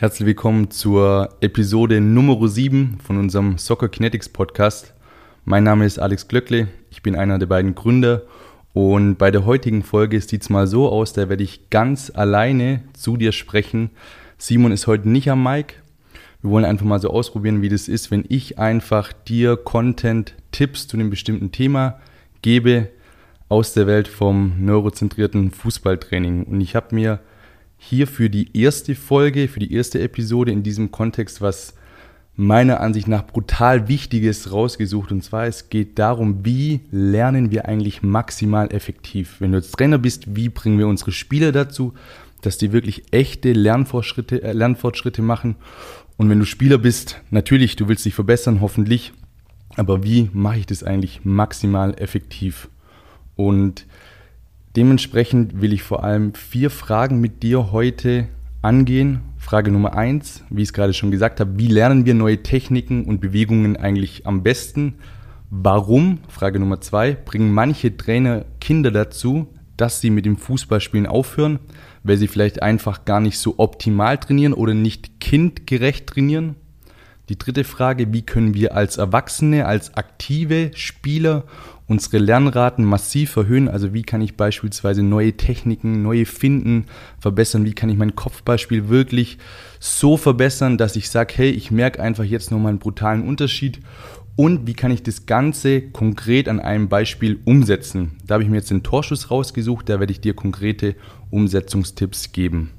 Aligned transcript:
Herzlich 0.00 0.24
willkommen 0.24 0.70
zur 0.70 1.28
Episode 1.42 2.00
Nummer 2.00 2.48
7 2.48 2.96
von 3.04 3.18
unserem 3.18 3.58
Soccer 3.58 3.90
Kinetics 3.90 4.30
Podcast. 4.30 4.94
Mein 5.44 5.62
Name 5.62 5.84
ist 5.84 5.98
Alex 5.98 6.26
Glöckle, 6.26 6.68
ich 6.90 7.02
bin 7.02 7.14
einer 7.14 7.38
der 7.38 7.44
beiden 7.44 7.74
Gründer 7.74 8.22
und 8.72 9.16
bei 9.16 9.30
der 9.30 9.44
heutigen 9.44 9.82
Folge 9.82 10.18
sieht 10.22 10.40
es 10.40 10.48
mal 10.48 10.66
so 10.66 10.88
aus, 10.88 11.12
da 11.12 11.28
werde 11.28 11.42
ich 11.44 11.68
ganz 11.68 12.10
alleine 12.14 12.82
zu 12.94 13.18
dir 13.18 13.32
sprechen. 13.32 13.90
Simon 14.38 14.72
ist 14.72 14.86
heute 14.86 15.06
nicht 15.06 15.30
am 15.30 15.42
Mic. 15.42 15.74
Wir 16.40 16.50
wollen 16.50 16.64
einfach 16.64 16.86
mal 16.86 16.98
so 16.98 17.10
ausprobieren, 17.10 17.60
wie 17.60 17.68
das 17.68 17.86
ist, 17.86 18.10
wenn 18.10 18.24
ich 18.26 18.58
einfach 18.58 19.12
dir 19.12 19.58
Content, 19.58 20.34
Tipps 20.50 20.88
zu 20.88 20.96
einem 20.96 21.10
bestimmten 21.10 21.52
Thema 21.52 22.00
gebe 22.40 22.88
aus 23.50 23.74
der 23.74 23.86
Welt 23.86 24.08
vom 24.08 24.64
neurozentrierten 24.64 25.50
Fußballtraining. 25.50 26.44
Und 26.44 26.62
ich 26.62 26.74
habe 26.74 26.94
mir 26.94 27.20
hier 27.82 28.06
für 28.06 28.28
die 28.28 28.56
erste 28.56 28.94
Folge, 28.94 29.48
für 29.48 29.58
die 29.58 29.72
erste 29.72 30.00
Episode 30.00 30.52
in 30.52 30.62
diesem 30.62 30.90
Kontext 30.90 31.40
was 31.40 31.72
meiner 32.36 32.80
Ansicht 32.80 33.08
nach 33.08 33.26
brutal 33.26 33.88
Wichtiges 33.88 34.52
rausgesucht. 34.52 35.10
Und 35.12 35.24
zwar, 35.24 35.46
es 35.46 35.70
geht 35.70 35.98
darum, 35.98 36.44
wie 36.44 36.80
lernen 36.90 37.50
wir 37.50 37.66
eigentlich 37.66 38.02
maximal 38.02 38.70
effektiv. 38.70 39.36
Wenn 39.40 39.52
du 39.52 39.58
jetzt 39.58 39.72
Trainer 39.72 39.98
bist, 39.98 40.36
wie 40.36 40.50
bringen 40.50 40.78
wir 40.78 40.88
unsere 40.88 41.10
Spieler 41.10 41.52
dazu, 41.52 41.94
dass 42.42 42.58
die 42.58 42.72
wirklich 42.72 43.02
echte 43.12 43.52
Lernfortschritte, 43.52 44.42
äh, 44.42 44.52
Lernfortschritte 44.52 45.22
machen. 45.22 45.56
Und 46.18 46.28
wenn 46.28 46.38
du 46.38 46.44
Spieler 46.44 46.78
bist, 46.78 47.20
natürlich, 47.30 47.76
du 47.76 47.88
willst 47.88 48.04
dich 48.04 48.14
verbessern, 48.14 48.60
hoffentlich. 48.60 49.12
Aber 49.76 50.04
wie 50.04 50.28
mache 50.34 50.58
ich 50.58 50.66
das 50.66 50.82
eigentlich 50.82 51.24
maximal 51.24 51.94
effektiv? 51.98 52.68
Und 53.36 53.86
Dementsprechend 54.76 55.60
will 55.60 55.72
ich 55.72 55.82
vor 55.82 56.04
allem 56.04 56.32
vier 56.34 56.70
Fragen 56.70 57.20
mit 57.20 57.42
dir 57.42 57.72
heute 57.72 58.28
angehen. 58.62 59.22
Frage 59.36 59.72
Nummer 59.72 59.96
eins, 59.96 60.44
wie 60.48 60.62
ich 60.62 60.68
es 60.68 60.72
gerade 60.72 60.92
schon 60.92 61.10
gesagt 61.10 61.40
habe, 61.40 61.58
wie 61.58 61.66
lernen 61.66 62.06
wir 62.06 62.14
neue 62.14 62.42
Techniken 62.42 63.04
und 63.04 63.20
Bewegungen 63.20 63.76
eigentlich 63.76 64.28
am 64.28 64.44
besten? 64.44 64.94
Warum? 65.50 66.18
Frage 66.28 66.60
Nummer 66.60 66.80
zwei, 66.80 67.14
bringen 67.14 67.52
manche 67.52 67.96
Trainer 67.96 68.44
Kinder 68.60 68.92
dazu, 68.92 69.48
dass 69.76 70.00
sie 70.00 70.10
mit 70.10 70.24
dem 70.24 70.36
Fußballspielen 70.36 71.06
aufhören, 71.06 71.58
weil 72.04 72.16
sie 72.16 72.28
vielleicht 72.28 72.62
einfach 72.62 73.04
gar 73.04 73.18
nicht 73.18 73.38
so 73.38 73.54
optimal 73.56 74.18
trainieren 74.18 74.52
oder 74.52 74.74
nicht 74.74 75.18
kindgerecht 75.18 76.06
trainieren? 76.06 76.54
Die 77.28 77.38
dritte 77.38 77.64
Frage, 77.64 78.12
wie 78.12 78.22
können 78.22 78.54
wir 78.54 78.76
als 78.76 78.98
Erwachsene, 78.98 79.66
als 79.66 79.94
aktive 79.94 80.70
Spieler 80.74 81.44
unsere 81.90 82.18
Lernraten 82.18 82.84
massiv 82.84 83.34
erhöhen. 83.34 83.68
Also 83.68 83.92
wie 83.92 84.04
kann 84.04 84.20
ich 84.20 84.36
beispielsweise 84.36 85.02
neue 85.02 85.36
Techniken, 85.36 86.02
neue 86.02 86.24
Finden 86.24 86.84
verbessern? 87.18 87.64
Wie 87.64 87.72
kann 87.72 87.90
ich 87.90 87.98
mein 87.98 88.14
Kopfballspiel 88.14 88.88
wirklich 88.88 89.38
so 89.80 90.16
verbessern, 90.16 90.78
dass 90.78 90.94
ich 90.94 91.10
sage, 91.10 91.34
hey, 91.36 91.50
ich 91.50 91.72
merke 91.72 92.00
einfach 92.00 92.22
jetzt 92.22 92.52
nochmal 92.52 92.70
einen 92.70 92.78
brutalen 92.78 93.26
Unterschied. 93.26 93.80
Und 94.36 94.68
wie 94.68 94.74
kann 94.74 94.92
ich 94.92 95.02
das 95.02 95.26
Ganze 95.26 95.82
konkret 95.82 96.48
an 96.48 96.60
einem 96.60 96.88
Beispiel 96.88 97.40
umsetzen? 97.44 98.12
Da 98.24 98.34
habe 98.34 98.44
ich 98.44 98.48
mir 98.48 98.58
jetzt 98.58 98.70
den 98.70 98.84
Torschuss 98.84 99.32
rausgesucht, 99.32 99.88
da 99.88 99.98
werde 99.98 100.12
ich 100.12 100.20
dir 100.20 100.34
konkrete 100.34 100.94
Umsetzungstipps 101.30 102.30
geben. 102.30 102.70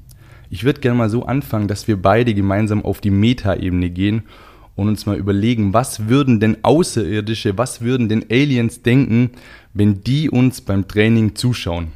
Ich 0.48 0.64
würde 0.64 0.80
gerne 0.80 0.96
mal 0.96 1.10
so 1.10 1.26
anfangen, 1.26 1.68
dass 1.68 1.86
wir 1.86 2.00
beide 2.00 2.32
gemeinsam 2.32 2.82
auf 2.82 3.02
die 3.02 3.10
Metaebene 3.10 3.90
gehen 3.90 4.22
und 4.74 4.88
uns 4.88 5.06
mal 5.06 5.16
überlegen, 5.16 5.74
was 5.74 6.08
würden 6.08 6.40
denn 6.40 6.58
Außerirdische, 6.62 7.58
was 7.58 7.80
würden 7.80 8.08
denn 8.08 8.24
Aliens 8.30 8.82
denken, 8.82 9.30
wenn 9.74 10.02
die 10.02 10.30
uns 10.30 10.60
beim 10.60 10.88
Training 10.88 11.34
zuschauen. 11.34 11.88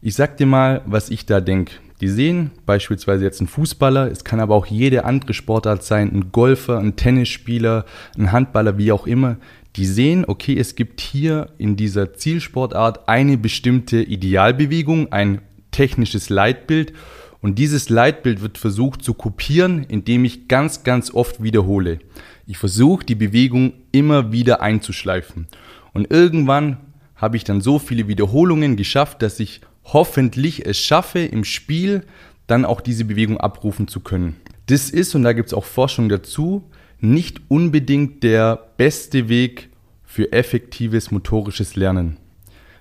Ich 0.00 0.14
sag 0.14 0.36
dir 0.36 0.46
mal, 0.46 0.82
was 0.86 1.10
ich 1.10 1.26
da 1.26 1.40
denke. 1.40 1.74
Die 2.00 2.08
sehen 2.08 2.52
beispielsweise 2.64 3.24
jetzt 3.24 3.40
einen 3.40 3.48
Fußballer, 3.48 4.10
es 4.10 4.22
kann 4.22 4.38
aber 4.38 4.54
auch 4.54 4.66
jede 4.66 5.04
andere 5.04 5.34
Sportart 5.34 5.82
sein, 5.82 6.12
ein 6.12 6.30
Golfer, 6.30 6.78
ein 6.78 6.94
Tennisspieler, 6.94 7.84
ein 8.16 8.30
Handballer, 8.30 8.78
wie 8.78 8.92
auch 8.92 9.06
immer. 9.06 9.36
Die 9.74 9.86
sehen, 9.86 10.24
okay, 10.26 10.56
es 10.56 10.76
gibt 10.76 11.00
hier 11.00 11.48
in 11.58 11.76
dieser 11.76 12.14
Zielsportart 12.14 13.08
eine 13.08 13.36
bestimmte 13.36 14.00
Idealbewegung, 14.00 15.10
ein 15.12 15.40
technisches 15.72 16.30
Leitbild 16.30 16.92
und 17.40 17.58
dieses 17.58 17.88
Leitbild 17.88 18.40
wird 18.40 18.58
versucht 18.58 19.02
zu 19.02 19.14
kopieren, 19.14 19.84
indem 19.84 20.24
ich 20.24 20.48
ganz, 20.48 20.82
ganz 20.82 21.12
oft 21.14 21.42
wiederhole. 21.42 22.00
Ich 22.46 22.58
versuche 22.58 23.04
die 23.04 23.14
Bewegung 23.14 23.74
immer 23.92 24.32
wieder 24.32 24.60
einzuschleifen. 24.60 25.46
Und 25.92 26.10
irgendwann 26.10 26.78
habe 27.14 27.36
ich 27.36 27.44
dann 27.44 27.60
so 27.60 27.78
viele 27.78 28.08
Wiederholungen 28.08 28.76
geschafft, 28.76 29.22
dass 29.22 29.40
ich 29.40 29.60
hoffentlich 29.84 30.66
es 30.66 30.78
schaffe, 30.78 31.20
im 31.20 31.44
Spiel 31.44 32.04
dann 32.46 32.64
auch 32.64 32.80
diese 32.80 33.04
Bewegung 33.04 33.38
abrufen 33.38 33.88
zu 33.88 34.00
können. 34.00 34.36
Das 34.66 34.90
ist, 34.90 35.14
und 35.14 35.22
da 35.22 35.32
gibt 35.32 35.48
es 35.48 35.54
auch 35.54 35.64
Forschung 35.64 36.08
dazu, 36.08 36.64
nicht 37.00 37.40
unbedingt 37.48 38.22
der 38.22 38.56
beste 38.76 39.28
Weg 39.28 39.70
für 40.04 40.32
effektives 40.32 41.10
motorisches 41.10 41.76
Lernen. 41.76 42.16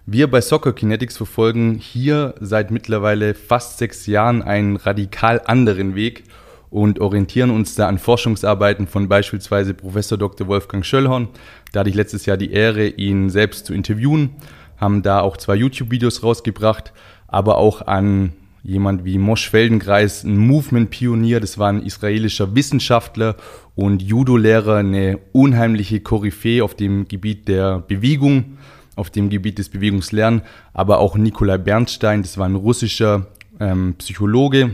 Wir 0.09 0.31
bei 0.31 0.40
Soccer 0.40 0.72
Kinetics 0.72 1.18
verfolgen 1.18 1.75
hier 1.75 2.34
seit 2.40 2.72
mittlerweile 2.72 3.34
fast 3.34 3.78
sechs 3.78 4.06
Jahren 4.06 4.41
einen 4.41 4.78
radikal 4.78 5.41
anderen 5.44 5.95
Weg 5.95 6.23
und 6.69 7.01
orientieren 7.01 7.50
uns 7.50 7.75
da 7.75 7.90
an 7.90 7.97
Forschungsarbeiten 7.97 8.88
von 8.88 9.09
beispielsweise 9.09 9.73
Professor 9.73 10.18
Dr. 10.18 10.47
Wolfgang 10.47 10.85
Schöllhorn. 10.85 11.28
Da 11.73 11.81
hatte 11.81 11.90
ich 11.90 11.95
letztes 11.97 12.25
Jahr 12.25 12.38
die 12.38 12.53
Ehre, 12.53 12.88
ihn 12.88 13.29
selbst 13.29 13.66
zu 13.66 13.73
interviewen, 13.73 14.29
haben 14.78 15.01
da 15.01 15.19
auch 15.19 15.35
zwei 15.35 15.56
YouTube-Videos 15.56 16.24
rausgebracht, 16.24 16.94
aber 17.28 17.57
auch 17.57 17.81
an 17.81 18.31
jemand 18.63 19.03
wie 19.03 19.18
Mosch 19.18 19.50
Feldenkreis, 19.50 20.24
ein 20.24 20.38
Movement-Pionier, 20.38 21.41
das 21.41 21.57
war 21.57 21.68
ein 21.68 21.84
israelischer 21.84 22.56
Wissenschaftler 22.56 23.35
und 23.75 24.01
Judo-Lehrer, 24.01 24.78
eine 24.78 25.19
unheimliche 25.34 26.00
Koryphäe 26.00 26.63
auf 26.63 26.75
dem 26.75 27.09
Gebiet 27.09 27.50
der 27.50 27.79
Bewegung 27.79 28.56
auf 28.97 29.09
dem 29.09 29.29
Gebiet 29.29 29.57
des 29.59 29.69
Bewegungslernens, 29.69 30.43
aber 30.73 30.99
auch 30.99 31.15
Nikolai 31.15 31.57
Bernstein, 31.57 32.23
das 32.23 32.37
war 32.37 32.47
ein 32.47 32.55
russischer 32.55 33.27
ähm, 33.59 33.95
Psychologe 33.99 34.71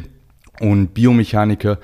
und 0.60 0.94
Biomechaniker. 0.94 1.78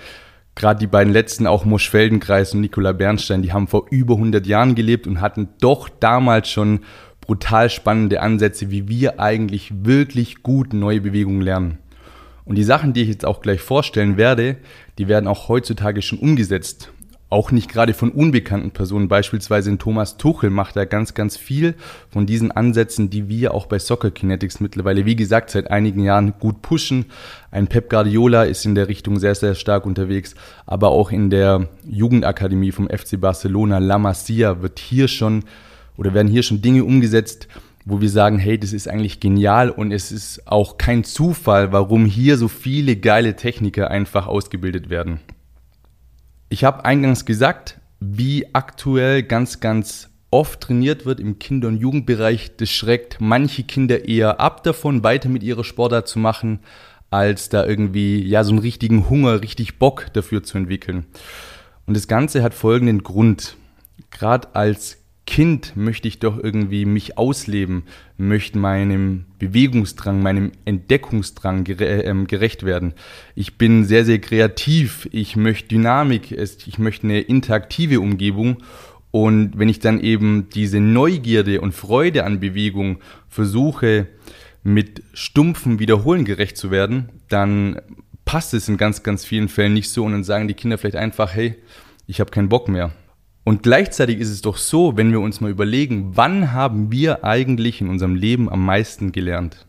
Gerade 0.55 0.79
die 0.79 0.87
beiden 0.87 1.13
letzten, 1.13 1.47
auch 1.47 1.65
Mosch 1.65 1.89
Feldenkreis 1.89 2.53
und 2.53 2.61
Nikolai 2.61 2.93
Bernstein, 2.93 3.41
die 3.41 3.53
haben 3.53 3.67
vor 3.67 3.85
über 3.91 4.15
100 4.15 4.47
Jahren 4.47 4.75
gelebt 4.75 5.05
und 5.05 5.21
hatten 5.21 5.49
doch 5.61 5.89
damals 5.89 6.49
schon 6.49 6.81
brutal 7.21 7.69
spannende 7.69 8.21
Ansätze, 8.21 8.71
wie 8.71 8.87
wir 8.87 9.19
eigentlich 9.19 9.71
wirklich 9.85 10.41
gut 10.41 10.73
neue 10.73 11.01
Bewegungen 11.01 11.41
lernen. 11.41 11.77
Und 12.45 12.55
die 12.55 12.63
Sachen, 12.63 12.93
die 12.93 13.03
ich 13.03 13.09
jetzt 13.09 13.25
auch 13.25 13.41
gleich 13.41 13.61
vorstellen 13.61 14.17
werde, 14.17 14.57
die 14.97 15.07
werden 15.07 15.27
auch 15.27 15.49
heutzutage 15.49 16.01
schon 16.01 16.19
umgesetzt 16.19 16.91
auch 17.29 17.51
nicht 17.51 17.69
gerade 17.69 17.93
von 17.93 18.09
unbekannten 18.09 18.71
Personen. 18.71 19.07
Beispielsweise 19.07 19.69
in 19.69 19.77
Thomas 19.77 20.17
Tuchel 20.17 20.49
macht 20.49 20.75
er 20.75 20.87
ganz, 20.87 21.13
ganz 21.13 21.37
viel 21.37 21.75
von 22.09 22.25
diesen 22.25 22.51
Ansätzen, 22.51 23.09
die 23.09 23.29
wir 23.29 23.53
auch 23.53 23.67
bei 23.67 23.77
Soccer 23.77 24.09
Kinetics 24.09 24.59
mittlerweile, 24.59 25.05
wie 25.05 25.15
gesagt, 25.15 25.51
seit 25.51 25.69
einigen 25.69 26.03
Jahren 26.03 26.33
gut 26.39 26.61
pushen. 26.63 27.05
Ein 27.51 27.67
Pep 27.67 27.89
Guardiola 27.89 28.43
ist 28.43 28.65
in 28.65 28.73
der 28.73 28.87
Richtung 28.87 29.19
sehr, 29.19 29.35
sehr 29.35 29.53
stark 29.53 29.85
unterwegs, 29.85 30.33
aber 30.65 30.89
auch 30.89 31.11
in 31.11 31.29
der 31.29 31.67
Jugendakademie 31.87 32.71
vom 32.71 32.89
FC 32.89 33.21
Barcelona, 33.21 33.77
La 33.77 33.99
Masia, 33.99 34.61
wird 34.61 34.79
hier 34.79 35.07
schon 35.07 35.43
oder 35.97 36.13
werden 36.13 36.29
hier 36.29 36.43
schon 36.43 36.61
Dinge 36.61 36.83
umgesetzt, 36.83 37.47
wo 37.85 38.01
wir 38.01 38.09
sagen, 38.09 38.39
hey, 38.39 38.57
das 38.57 38.73
ist 38.73 38.87
eigentlich 38.87 39.19
genial 39.19 39.69
und 39.69 39.91
es 39.91 40.11
ist 40.11 40.47
auch 40.47 40.77
kein 40.77 41.03
Zufall, 41.03 41.71
warum 41.71 42.05
hier 42.05 42.37
so 42.37 42.47
viele 42.47 42.95
geile 42.95 43.35
Techniker 43.35 43.91
einfach 43.91 44.25
ausgebildet 44.25 44.89
werden. 44.89 45.19
Ich 46.49 46.63
habe 46.63 46.83
eingangs 46.83 47.25
gesagt, 47.25 47.79
wie 47.99 48.53
aktuell 48.53 49.21
ganz, 49.21 49.59
ganz 49.59 50.09
oft 50.31 50.61
trainiert 50.61 51.05
wird 51.05 51.19
im 51.19 51.37
Kinder- 51.37 51.67
und 51.67 51.77
Jugendbereich. 51.77 52.55
Das 52.57 52.69
schreckt 52.69 53.17
manche 53.19 53.63
Kinder 53.63 54.07
eher 54.07 54.39
ab 54.39 54.63
davon, 54.63 55.03
weiter 55.03 55.29
mit 55.29 55.43
ihrer 55.43 55.63
Sportart 55.63 56.07
zu 56.07 56.17
machen, 56.17 56.59
als 57.11 57.49
da 57.49 57.65
irgendwie 57.65 58.23
ja 58.23 58.43
so 58.43 58.51
einen 58.51 58.59
richtigen 58.59 59.09
Hunger, 59.09 59.41
richtig 59.41 59.77
Bock 59.77 60.07
dafür 60.13 60.41
zu 60.41 60.57
entwickeln. 60.57 61.05
Und 61.85 61.95
das 61.95 62.07
Ganze 62.07 62.41
hat 62.41 62.53
folgenden 62.55 63.03
Grund. 63.03 63.55
Gerade 64.09 64.55
als 64.55 64.97
Kind 65.29 65.77
möchte 65.77 66.07
ich 66.07 66.17
doch 66.17 66.43
irgendwie 66.43 66.85
mich 66.85 67.19
ausleben, 67.19 67.83
möchte 68.17 68.57
meinem 68.57 69.25
Bewegungsdrang, 69.37 70.23
meinem 70.23 70.51
Entdeckungsdrang 70.65 71.65
ähm, 71.67 72.25
gerecht 72.25 72.63
werden. 72.63 72.95
Ich 73.35 73.55
bin 73.55 73.85
sehr, 73.85 74.05
sehr 74.05 74.17
kreativ, 74.17 75.07
ich 75.11 75.35
möchte 75.35 75.67
Dynamik, 75.67 76.31
ich 76.31 76.79
möchte 76.79 77.05
eine 77.05 77.21
interaktive 77.21 77.99
Umgebung 77.99 78.63
und 79.11 79.59
wenn 79.59 79.69
ich 79.69 79.77
dann 79.77 79.99
eben 79.99 80.49
diese 80.49 80.79
Neugierde 80.79 81.61
und 81.61 81.75
Freude 81.75 82.23
an 82.23 82.39
Bewegung 82.39 82.97
versuche, 83.27 84.07
mit 84.63 85.03
stumpfen 85.13 85.77
Wiederholen 85.77 86.25
gerecht 86.25 86.57
zu 86.57 86.71
werden, 86.71 87.09
dann 87.27 87.79
passt 88.25 88.55
es 88.55 88.67
in 88.67 88.77
ganz, 88.77 89.03
ganz 89.03 89.25
vielen 89.25 89.47
Fällen 89.47 89.75
nicht 89.75 89.91
so 89.91 90.05
und 90.05 90.13
dann 90.13 90.23
sagen 90.23 90.47
die 90.47 90.55
Kinder 90.55 90.79
vielleicht 90.79 90.95
einfach, 90.95 91.35
hey, 91.35 91.53
ich 92.07 92.19
habe 92.19 92.31
keinen 92.31 92.49
Bock 92.49 92.67
mehr. 92.67 92.91
Und 93.49 93.63
gleichzeitig 93.63 94.19
ist 94.19 94.29
es 94.29 94.43
doch 94.43 94.57
so, 94.57 94.95
wenn 94.95 95.09
wir 95.09 95.21
uns 95.21 95.41
mal 95.41 95.49
überlegen, 95.49 96.11
wann 96.13 96.51
haben 96.51 96.91
wir 96.91 97.23
eigentlich 97.23 97.81
in 97.81 97.89
unserem 97.89 98.13
Leben 98.13 98.47
am 98.47 98.63
meisten 98.63 99.11
gelernt? 99.11 99.65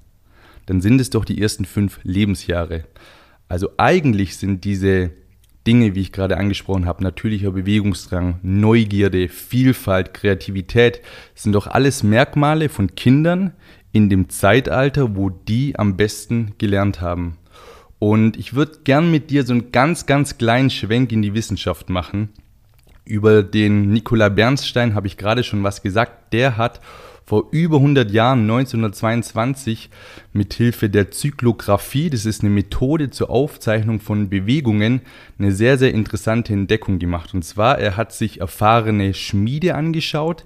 Dann 0.66 0.82
sind 0.82 1.00
es 1.00 1.08
doch 1.08 1.24
die 1.24 1.40
ersten 1.40 1.64
fünf 1.64 1.98
Lebensjahre. 2.02 2.84
Also 3.48 3.70
eigentlich 3.78 4.36
sind 4.36 4.64
diese 4.64 5.12
Dinge, 5.66 5.94
wie 5.94 6.02
ich 6.02 6.12
gerade 6.12 6.36
angesprochen 6.36 6.84
habe, 6.84 7.02
natürlicher 7.02 7.52
Bewegungsdrang, 7.52 8.40
Neugierde, 8.42 9.30
Vielfalt, 9.30 10.12
Kreativität, 10.12 11.00
sind 11.34 11.54
doch 11.54 11.66
alles 11.66 12.02
Merkmale 12.02 12.68
von 12.68 12.94
Kindern 12.96 13.54
in 13.92 14.10
dem 14.10 14.28
Zeitalter, 14.28 15.16
wo 15.16 15.30
die 15.30 15.78
am 15.78 15.96
besten 15.96 16.52
gelernt 16.58 17.00
haben. 17.00 17.38
Und 17.98 18.36
ich 18.36 18.52
würde 18.52 18.80
gern 18.84 19.10
mit 19.10 19.30
dir 19.30 19.46
so 19.46 19.54
einen 19.54 19.72
ganz, 19.72 20.04
ganz 20.04 20.36
kleinen 20.36 20.68
Schwenk 20.68 21.12
in 21.12 21.22
die 21.22 21.32
Wissenschaft 21.32 21.88
machen. 21.88 22.28
Über 23.10 23.42
den 23.42 23.90
Nikola 23.90 24.28
Bernstein 24.28 24.94
habe 24.94 25.08
ich 25.08 25.16
gerade 25.16 25.42
schon 25.42 25.64
was 25.64 25.82
gesagt. 25.82 26.32
Der 26.32 26.56
hat 26.56 26.80
vor 27.26 27.48
über 27.50 27.78
100 27.78 28.08
Jahren, 28.12 28.42
1922, 28.42 29.90
mit 30.32 30.54
Hilfe 30.54 30.88
der 30.88 31.10
Zyklographie, 31.10 32.08
das 32.08 32.24
ist 32.24 32.42
eine 32.42 32.50
Methode 32.50 33.10
zur 33.10 33.30
Aufzeichnung 33.30 33.98
von 33.98 34.30
Bewegungen, 34.30 35.00
eine 35.40 35.50
sehr, 35.50 35.76
sehr 35.76 35.92
interessante 35.92 36.52
Entdeckung 36.52 37.00
gemacht. 37.00 37.34
Und 37.34 37.44
zwar, 37.44 37.80
er 37.80 37.96
hat 37.96 38.12
sich 38.12 38.40
erfahrene 38.40 39.12
Schmiede 39.12 39.74
angeschaut, 39.74 40.44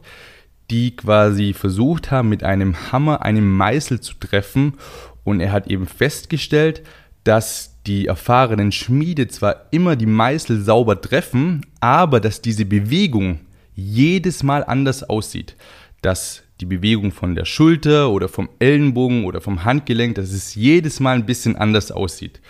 die 0.71 0.97
quasi 0.97 1.53
versucht 1.53 2.11
haben, 2.11 2.31
mit 2.31 2.45
einem 2.45 2.93
Hammer 2.93 3.21
einen 3.21 3.47
Meißel 3.47 4.01
zu 4.01 4.15
treffen. 4.15 4.79
Und 5.23 5.41
er 5.41 5.53
hat 5.53 5.67
eben 5.67 5.87
festgestellt, 5.87 6.83
dass 7.25 7.74
die 7.87 8.07
erfahrenen 8.07 8.73
Schmiede 8.73 9.29
zwar 9.29 9.67
immer 9.71 9.97
die 9.97 10.07
Meißel 10.07 10.63
sauber 10.63 11.01
treffen, 11.01 11.67
aber 11.81 12.21
dass 12.21 12.41
diese 12.41 12.65
Bewegung 12.65 13.41
jedes 13.75 14.43
Mal 14.43 14.65
anders 14.65 15.03
aussieht. 15.03 15.57
Dass 16.01 16.43
die 16.61 16.67
Bewegung 16.67 17.13
von 17.13 17.35
der 17.35 17.45
Schulter 17.45 18.11
oder 18.11 18.29
vom 18.29 18.49
Ellenbogen 18.59 19.25
oder 19.25 19.41
vom 19.41 19.65
Handgelenk, 19.65 20.15
dass 20.15 20.33
es 20.33 20.55
jedes 20.55 21.01
Mal 21.01 21.17
ein 21.17 21.27
bisschen 21.27 21.57
anders 21.57 21.91
aussieht. 21.91 22.41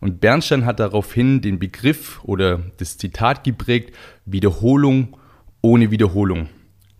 Und 0.00 0.20
Bernstein 0.20 0.66
hat 0.66 0.78
daraufhin 0.78 1.40
den 1.40 1.58
Begriff 1.58 2.20
oder 2.22 2.60
das 2.76 2.98
Zitat 2.98 3.44
geprägt, 3.44 3.94
Wiederholung 4.24 5.16
ohne 5.62 5.90
Wiederholung. 5.90 6.48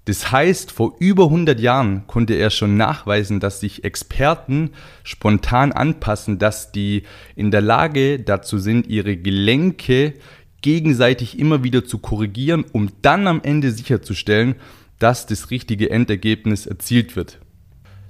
Das 0.07 0.31
heißt, 0.31 0.71
vor 0.71 0.95
über 1.01 1.25
100 1.25 1.59
Jahren 1.59 2.07
konnte 2.07 2.35
er 2.35 2.51
schon 2.51 2.77
nachweisen, 2.77 3.41
dass 3.41 3.59
sich 3.59 3.83
Experten 3.83 4.71
spontan 5.03 5.73
anpassen, 5.73 6.39
dass 6.39 6.71
die 6.71 7.03
in 7.35 7.51
der 7.51 7.61
Lage 7.61 8.21
dazu 8.21 8.59
sind, 8.59 8.87
ihre 8.87 9.17
Gelenke 9.17 10.15
gegenseitig 10.63 11.39
immer 11.41 11.65
wieder 11.65 11.85
zu 11.85 11.99
korrigieren, 11.99 12.65
um 12.71 12.91
dann 13.03 13.27
am 13.27 13.41
Ende 13.43 13.73
sicherzustellen, 13.73 14.55
dass 15.01 15.27
das 15.27 15.51
richtige 15.51 15.91
Endergebnis 15.91 16.67
erzielt 16.67 17.17
wird. 17.17 17.41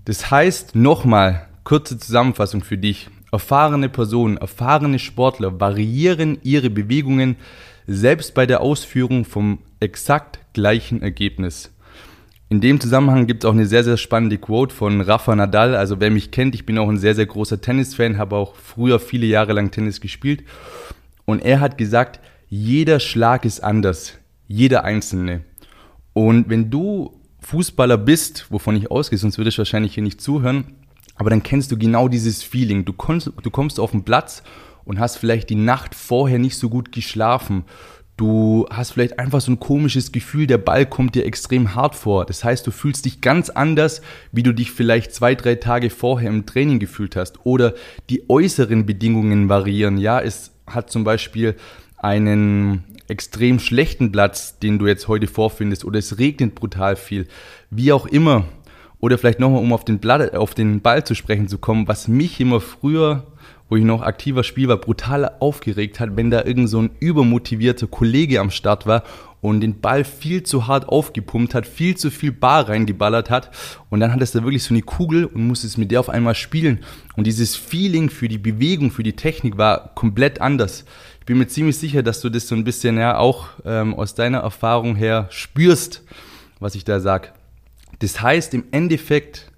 Das 0.04 0.31
heißt, 0.31 0.76
nochmal, 0.76 1.48
kurze 1.64 1.98
Zusammenfassung 1.98 2.62
für 2.62 2.78
dich. 2.78 3.08
Erfahrene 3.32 3.88
Personen, 3.88 4.37
erfahrene 4.37 4.98
Sportler 4.98 5.60
variieren 5.60 6.38
ihre 6.43 6.69
Bewegungen 6.69 7.37
selbst 7.87 8.34
bei 8.34 8.44
der 8.44 8.60
Ausführung 8.60 9.25
vom 9.25 9.60
exakt 9.81 10.40
gleichen 10.52 11.00
Ergebnis. 11.00 11.72
In 12.48 12.60
dem 12.60 12.78
Zusammenhang 12.78 13.26
gibt 13.26 13.43
es 13.43 13.48
auch 13.48 13.54
eine 13.54 13.66
sehr, 13.66 13.82
sehr 13.82 13.96
spannende 13.96 14.38
Quote 14.38 14.72
von 14.72 15.00
Rafa 15.00 15.34
Nadal. 15.34 15.75
Also 15.75 15.98
wer 15.98 16.12
mich 16.12 16.31
kennt, 16.31 16.54
ich 16.54 16.64
bin 16.64 16.78
auch 16.78 16.88
ein 16.88 16.98
sehr, 16.98 17.16
sehr 17.16 17.26
großer 17.26 17.60
Tennisfan, 17.60 18.19
habe 18.19 18.37
auch 18.37 18.54
früher 18.54 19.00
viele 19.00 19.26
Jahre 19.26 19.52
lang 19.52 19.72
Tennis 19.72 20.00
gespielt. 20.00 20.44
Und 21.25 21.44
er 21.44 21.58
hat 21.58 21.76
gesagt, 21.76 22.20
jeder 22.48 23.00
Schlag 23.00 23.44
ist 23.44 23.64
anders, 23.64 24.19
jeder 24.46 24.84
einzelne. 24.84 25.43
Und 26.12 26.48
wenn 26.48 26.70
du 26.70 27.20
Fußballer 27.40 27.98
bist, 27.98 28.46
wovon 28.50 28.76
ich 28.76 28.93
ausgehe, 28.93 29.19
sonst 29.19 29.38
würde 29.38 29.48
ich 29.48 29.58
wahrscheinlich 29.58 29.94
hier 29.94 30.04
nicht 30.04 30.20
zuhören, 30.20 30.76
aber 31.16 31.31
dann 31.31 31.43
kennst 31.43 31.72
du 31.72 31.76
genau 31.76 32.06
dieses 32.06 32.44
Feeling. 32.44 32.84
Du 32.84 32.93
kommst, 32.93 33.32
du 33.43 33.50
kommst 33.50 33.81
auf 33.81 33.90
den 33.90 34.04
Platz 34.04 34.44
und 34.84 35.00
hast 35.00 35.16
vielleicht 35.16 35.50
die 35.50 35.56
Nacht 35.56 35.96
vorher 35.96 36.38
nicht 36.38 36.56
so 36.56 36.69
gut 36.69 36.93
geschlafen 36.93 37.64
Du 38.16 38.66
hast 38.70 38.92
vielleicht 38.92 39.18
einfach 39.18 39.42
so 39.42 39.52
ein 39.52 39.60
komisches 39.60 40.10
Gefühl, 40.10 40.46
der 40.46 40.56
Ball 40.56 40.86
kommt 40.86 41.14
dir 41.14 41.26
extrem 41.26 41.74
hart 41.74 41.94
vor. 41.94 42.24
Das 42.24 42.44
heißt, 42.44 42.66
du 42.66 42.70
fühlst 42.70 43.04
dich 43.04 43.20
ganz 43.20 43.50
anders, 43.50 44.00
wie 44.32 44.42
du 44.42 44.52
dich 44.52 44.70
vielleicht 44.70 45.12
zwei, 45.12 45.34
drei 45.34 45.56
Tage 45.56 45.90
vorher 45.90 46.30
im 46.30 46.46
Training 46.46 46.78
gefühlt 46.78 47.14
hast. 47.14 47.44
Oder 47.44 47.74
die 48.08 48.30
äußeren 48.30 48.86
Bedingungen 48.86 49.50
variieren. 49.50 49.98
Ja, 49.98 50.18
es 50.18 50.52
hat 50.66 50.90
zum 50.90 51.04
Beispiel 51.04 51.56
einen 51.98 52.84
extrem 53.06 53.58
schlechten 53.58 54.12
Platz, 54.12 54.58
den 54.58 54.78
du 54.78 54.86
jetzt 54.86 55.08
heute 55.08 55.26
vorfindest, 55.26 55.84
oder 55.84 55.98
es 55.98 56.19
regnet 56.19 56.54
brutal 56.54 56.96
viel. 56.96 57.26
Wie 57.70 57.92
auch 57.92 58.06
immer. 58.06 58.46
Oder 58.98 59.19
vielleicht 59.19 59.40
nochmal, 59.40 59.60
um 59.60 59.74
auf 59.74 59.84
den, 59.84 59.98
Blatt, 59.98 60.34
auf 60.34 60.54
den 60.54 60.80
Ball 60.80 61.04
zu 61.04 61.14
sprechen 61.14 61.48
zu 61.48 61.58
kommen, 61.58 61.86
was 61.86 62.08
mich 62.08 62.40
immer 62.40 62.60
früher 62.60 63.26
wo 63.68 63.76
ich 63.76 63.84
noch 63.84 64.02
aktiver 64.02 64.44
Spiel 64.44 64.68
war, 64.68 64.76
brutal 64.76 65.30
aufgeregt 65.40 66.00
hat, 66.00 66.16
wenn 66.16 66.30
da 66.30 66.44
irgend 66.44 66.68
so 66.68 66.80
ein 66.80 66.90
übermotivierter 67.00 67.86
Kollege 67.86 68.40
am 68.40 68.50
Start 68.50 68.86
war 68.86 69.02
und 69.40 69.60
den 69.60 69.80
Ball 69.80 70.04
viel 70.04 70.42
zu 70.42 70.66
hart 70.66 70.88
aufgepumpt 70.88 71.54
hat, 71.54 71.66
viel 71.66 71.96
zu 71.96 72.10
viel 72.10 72.32
Bar 72.32 72.68
reingeballert 72.68 73.30
hat 73.30 73.50
und 73.90 74.00
dann 74.00 74.12
hat 74.12 74.22
es 74.22 74.32
da 74.32 74.42
wirklich 74.42 74.62
so 74.62 74.74
eine 74.74 74.82
Kugel 74.82 75.26
und 75.26 75.46
musste 75.46 75.66
es 75.66 75.76
mit 75.76 75.90
der 75.90 76.00
auf 76.00 76.08
einmal 76.08 76.34
spielen 76.34 76.80
und 77.16 77.26
dieses 77.26 77.56
Feeling 77.56 78.10
für 78.10 78.28
die 78.28 78.38
Bewegung, 78.38 78.90
für 78.90 79.02
die 79.02 79.14
Technik 79.14 79.58
war 79.58 79.94
komplett 79.94 80.40
anders. 80.40 80.84
Ich 81.20 81.26
bin 81.26 81.38
mir 81.38 81.48
ziemlich 81.48 81.76
sicher, 81.78 82.04
dass 82.04 82.20
du 82.20 82.28
das 82.28 82.46
so 82.46 82.54
ein 82.54 82.64
bisschen 82.64 82.98
ja 82.98 83.19
auch 83.19 83.48
ähm, 83.64 83.94
aus 83.94 84.14
deiner 84.14 84.38
Erfahrung 84.38 84.94
her 84.94 85.26
spürst, 85.30 86.04
was 86.60 86.76
ich 86.76 86.84
da 86.84 87.00
sag. 87.00 87.32
Das 87.98 88.20
heißt 88.20 88.54
im 88.54 88.64
Endeffekt 88.70 89.50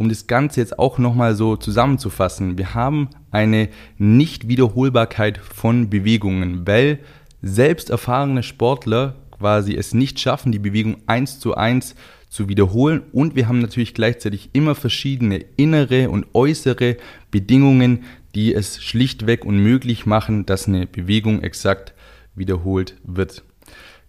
um 0.00 0.08
das 0.08 0.26
Ganze 0.26 0.60
jetzt 0.60 0.78
auch 0.78 0.96
nochmal 0.96 1.34
so 1.34 1.56
zusammenzufassen, 1.56 2.56
wir 2.56 2.72
haben 2.72 3.10
eine 3.30 3.68
Nichtwiederholbarkeit 3.98 5.36
von 5.36 5.90
Bewegungen, 5.90 6.66
weil 6.66 7.00
selbst 7.42 7.90
erfahrene 7.90 8.42
Sportler 8.42 9.16
quasi 9.30 9.74
es 9.76 9.92
nicht 9.92 10.18
schaffen, 10.18 10.52
die 10.52 10.58
Bewegung 10.58 10.96
eins 11.06 11.38
zu 11.38 11.54
eins 11.54 11.94
zu 12.30 12.48
wiederholen 12.48 13.02
und 13.12 13.36
wir 13.36 13.46
haben 13.46 13.58
natürlich 13.58 13.92
gleichzeitig 13.92 14.48
immer 14.54 14.74
verschiedene 14.74 15.44
innere 15.58 16.08
und 16.08 16.28
äußere 16.32 16.96
Bedingungen, 17.30 18.04
die 18.34 18.54
es 18.54 18.82
schlichtweg 18.82 19.44
unmöglich 19.44 20.06
machen, 20.06 20.46
dass 20.46 20.66
eine 20.66 20.86
Bewegung 20.86 21.42
exakt 21.42 21.92
wiederholt 22.34 22.96
wird. 23.04 23.42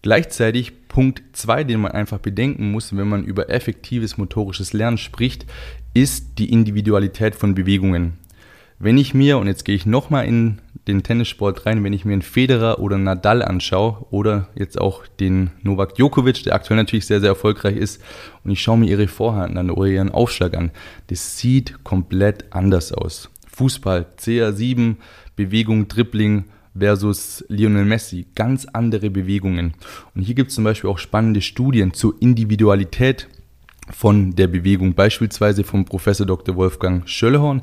Gleichzeitig 0.01 0.87
Punkt 0.87 1.21
2, 1.33 1.63
den 1.63 1.81
man 1.81 1.91
einfach 1.91 2.17
bedenken 2.17 2.71
muss, 2.71 2.95
wenn 2.95 3.07
man 3.07 3.23
über 3.23 3.49
effektives 3.49 4.17
motorisches 4.17 4.73
Lernen 4.73 4.97
spricht, 4.97 5.45
ist 5.93 6.39
die 6.39 6.51
Individualität 6.51 7.35
von 7.35 7.53
Bewegungen. 7.53 8.13
Wenn 8.79 8.97
ich 8.97 9.13
mir, 9.13 9.37
und 9.37 9.45
jetzt 9.45 9.63
gehe 9.63 9.75
ich 9.75 9.85
nochmal 9.85 10.25
in 10.25 10.59
den 10.87 11.03
Tennissport 11.03 11.67
rein, 11.67 11.83
wenn 11.83 11.93
ich 11.93 12.03
mir 12.03 12.13
einen 12.13 12.23
Federer 12.23 12.79
oder 12.79 12.95
einen 12.95 13.03
Nadal 13.03 13.43
anschaue 13.43 14.07
oder 14.09 14.47
jetzt 14.55 14.81
auch 14.81 15.05
den 15.05 15.51
Novak 15.61 15.93
Djokovic, 15.93 16.43
der 16.43 16.55
aktuell 16.55 16.77
natürlich 16.77 17.05
sehr, 17.05 17.19
sehr 17.19 17.29
erfolgreich 17.29 17.77
ist, 17.77 18.01
und 18.43 18.49
ich 18.49 18.59
schaue 18.59 18.79
mir 18.79 18.89
ihre 18.89 19.07
Vorhand 19.07 19.55
an 19.55 19.69
oder 19.69 19.87
ihren 19.87 20.09
Aufschlag 20.09 20.57
an, 20.57 20.71
das 21.07 21.37
sieht 21.37 21.83
komplett 21.83 22.45
anders 22.49 22.91
aus. 22.91 23.29
Fußball, 23.51 24.07
CR7, 24.19 24.95
Bewegung, 25.35 25.87
Dribbling, 25.87 26.45
versus 26.77 27.43
Lionel 27.49 27.85
Messi. 27.85 28.27
Ganz 28.35 28.65
andere 28.65 29.09
Bewegungen. 29.09 29.73
Und 30.15 30.23
hier 30.23 30.35
gibt 30.35 30.49
es 30.49 30.55
zum 30.55 30.63
Beispiel 30.63 30.89
auch 30.89 30.97
spannende 30.97 31.41
Studien 31.41 31.93
zur 31.93 32.15
Individualität 32.21 33.27
von 33.89 34.35
der 34.35 34.47
Bewegung, 34.47 34.93
beispielsweise 34.93 35.63
vom 35.63 35.85
Professor 35.85 36.25
Dr. 36.25 36.55
Wolfgang 36.55 37.07
Schöllhorn. 37.09 37.61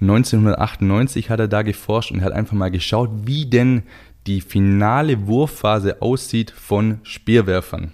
1998 0.00 1.30
hat 1.30 1.40
er 1.40 1.48
da 1.48 1.62
geforscht 1.62 2.12
und 2.12 2.22
hat 2.22 2.32
einfach 2.32 2.54
mal 2.54 2.70
geschaut, 2.70 3.10
wie 3.24 3.46
denn 3.46 3.82
die 4.26 4.40
finale 4.40 5.26
Wurfphase 5.26 6.00
aussieht 6.00 6.50
von 6.50 7.00
Speerwerfern. 7.02 7.92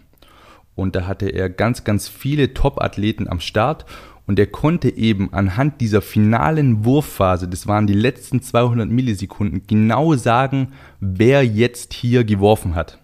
Und 0.74 0.96
da 0.96 1.06
hatte 1.06 1.28
er 1.28 1.48
ganz, 1.48 1.84
ganz 1.84 2.08
viele 2.08 2.52
Top-Athleten 2.52 3.28
am 3.28 3.40
Start 3.40 3.86
und 4.26 4.38
er 4.38 4.46
konnte 4.46 4.96
eben 4.96 5.32
anhand 5.32 5.80
dieser 5.80 6.00
finalen 6.00 6.84
Wurfphase, 6.84 7.48
das 7.48 7.66
waren 7.66 7.86
die 7.86 7.94
letzten 7.94 8.40
200 8.40 8.88
Millisekunden, 8.88 9.62
genau 9.66 10.14
sagen, 10.14 10.72
wer 11.00 11.44
jetzt 11.44 11.92
hier 11.92 12.24
geworfen 12.24 12.74
hat. 12.74 12.98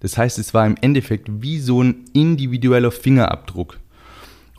Das 0.00 0.18
heißt, 0.18 0.38
es 0.38 0.52
war 0.52 0.66
im 0.66 0.76
Endeffekt 0.80 1.42
wie 1.42 1.58
so 1.58 1.82
ein 1.82 2.04
individueller 2.12 2.90
Fingerabdruck. 2.90 3.78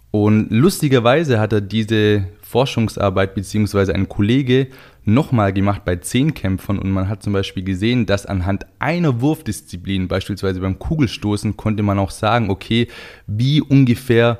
Und 0.09 0.47
lustigerweise 0.49 1.39
hat 1.39 1.53
er 1.53 1.61
diese 1.61 2.27
Forschungsarbeit 2.41 3.35
beziehungsweise 3.35 3.93
ein 3.93 4.09
Kollege 4.09 4.67
nochmal 5.03 5.53
gemacht 5.53 5.85
bei 5.85 5.97
Zehnkämpfern 5.97 6.79
und 6.79 6.91
man 6.91 7.07
hat 7.07 7.21
zum 7.21 7.33
Beispiel 7.33 7.63
gesehen, 7.63 8.05
dass 8.05 8.25
anhand 8.25 8.65
einer 8.79 9.21
Wurfdisziplin, 9.21 10.07
beispielsweise 10.07 10.59
beim 10.59 10.79
Kugelstoßen, 10.79 11.55
konnte 11.55 11.83
man 11.83 11.99
auch 11.99 12.11
sagen, 12.11 12.49
okay, 12.49 12.87
wie 13.27 13.61
ungefähr 13.61 14.39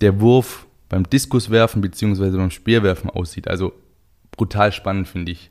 der 0.00 0.20
Wurf 0.20 0.66
beim 0.92 1.08
Diskuswerfen 1.08 1.80
bzw. 1.80 2.36
beim 2.36 2.50
Speerwerfen 2.50 3.08
aussieht. 3.08 3.48
Also 3.48 3.72
brutal 4.30 4.72
spannend 4.72 5.08
finde 5.08 5.32
ich. 5.32 5.50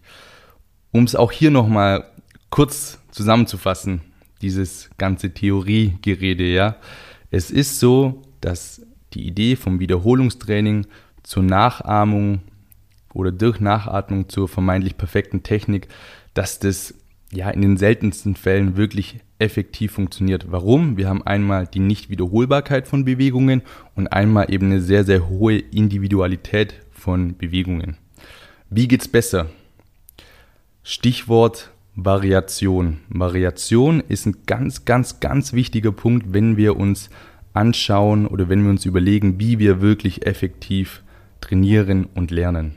Um 0.91 1.03
es 1.03 1.15
auch 1.15 1.31
hier 1.31 1.50
nochmal 1.50 2.05
kurz 2.51 3.00
zusammenzufassen, 3.10 4.01
dieses 4.43 4.91
ganze 5.00 5.33
Theoriegerede, 5.33 6.43
ja. 6.43 6.75
Es 7.31 7.50
ist 7.50 7.79
so, 7.79 8.21
dass 8.39 8.86
die 9.13 9.25
Idee 9.25 9.55
vom 9.55 9.79
Wiederholungstraining 9.79 10.86
zur 11.24 11.41
Nachahmung 11.41 12.41
oder 13.12 13.31
durch 13.31 13.60
Nachatmung 13.60 14.29
zur 14.29 14.48
vermeintlich 14.48 14.95
perfekten 14.95 15.41
Technik, 15.41 15.88
dass 16.36 16.60
das 16.60 16.93
ja 17.31 17.50
in 17.50 17.61
den 17.61 17.77
seltensten 17.77 18.35
Fällen 18.35 18.77
wirklich 18.77 19.19
effektiv 19.39 19.93
funktioniert. 19.93 20.51
Warum? 20.51 20.97
Wir 20.97 21.07
haben 21.09 21.25
einmal 21.25 21.65
die 21.65 21.79
Nichtwiederholbarkeit 21.79 22.88
von 22.88 23.05
Bewegungen 23.05 23.61
und 23.95 24.07
einmal 24.07 24.53
eben 24.53 24.67
eine 24.67 24.81
sehr, 24.81 25.03
sehr 25.03 25.29
hohe 25.29 25.57
Individualität 25.57 26.75
von 26.91 27.38
Bewegungen. 27.38 27.97
Wie 28.69 28.88
geht's 28.88 29.07
besser? 29.07 29.47
Stichwort 30.83 31.71
Variation. 31.95 33.00
Variation 33.09 34.01
ist 34.07 34.25
ein 34.25 34.38
ganz, 34.45 34.85
ganz, 34.85 35.19
ganz 35.19 35.53
wichtiger 35.53 35.91
Punkt, 35.91 36.33
wenn 36.33 36.57
wir 36.57 36.77
uns 36.77 37.09
anschauen 37.53 38.27
oder 38.27 38.47
wenn 38.47 38.63
wir 38.63 38.69
uns 38.69 38.85
überlegen, 38.85 39.39
wie 39.39 39.59
wir 39.59 39.81
wirklich 39.81 40.25
effektiv 40.25 41.03
trainieren 41.41 42.07
und 42.15 42.31
lernen. 42.31 42.75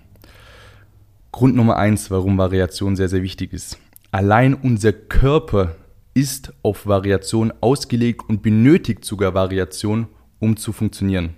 Grund 1.30 1.54
Nummer 1.56 1.76
eins, 1.76 2.10
warum 2.10 2.38
Variation 2.38 2.96
sehr, 2.96 3.08
sehr 3.08 3.22
wichtig 3.22 3.52
ist. 3.52 3.78
Allein 4.14 4.54
unser 4.54 4.92
Körper 4.92 5.74
ist 6.14 6.52
auf 6.62 6.86
Variation 6.86 7.52
ausgelegt 7.60 8.22
und 8.28 8.42
benötigt 8.44 9.04
sogar 9.04 9.34
Variation, 9.34 10.06
um 10.38 10.56
zu 10.56 10.72
funktionieren. 10.72 11.30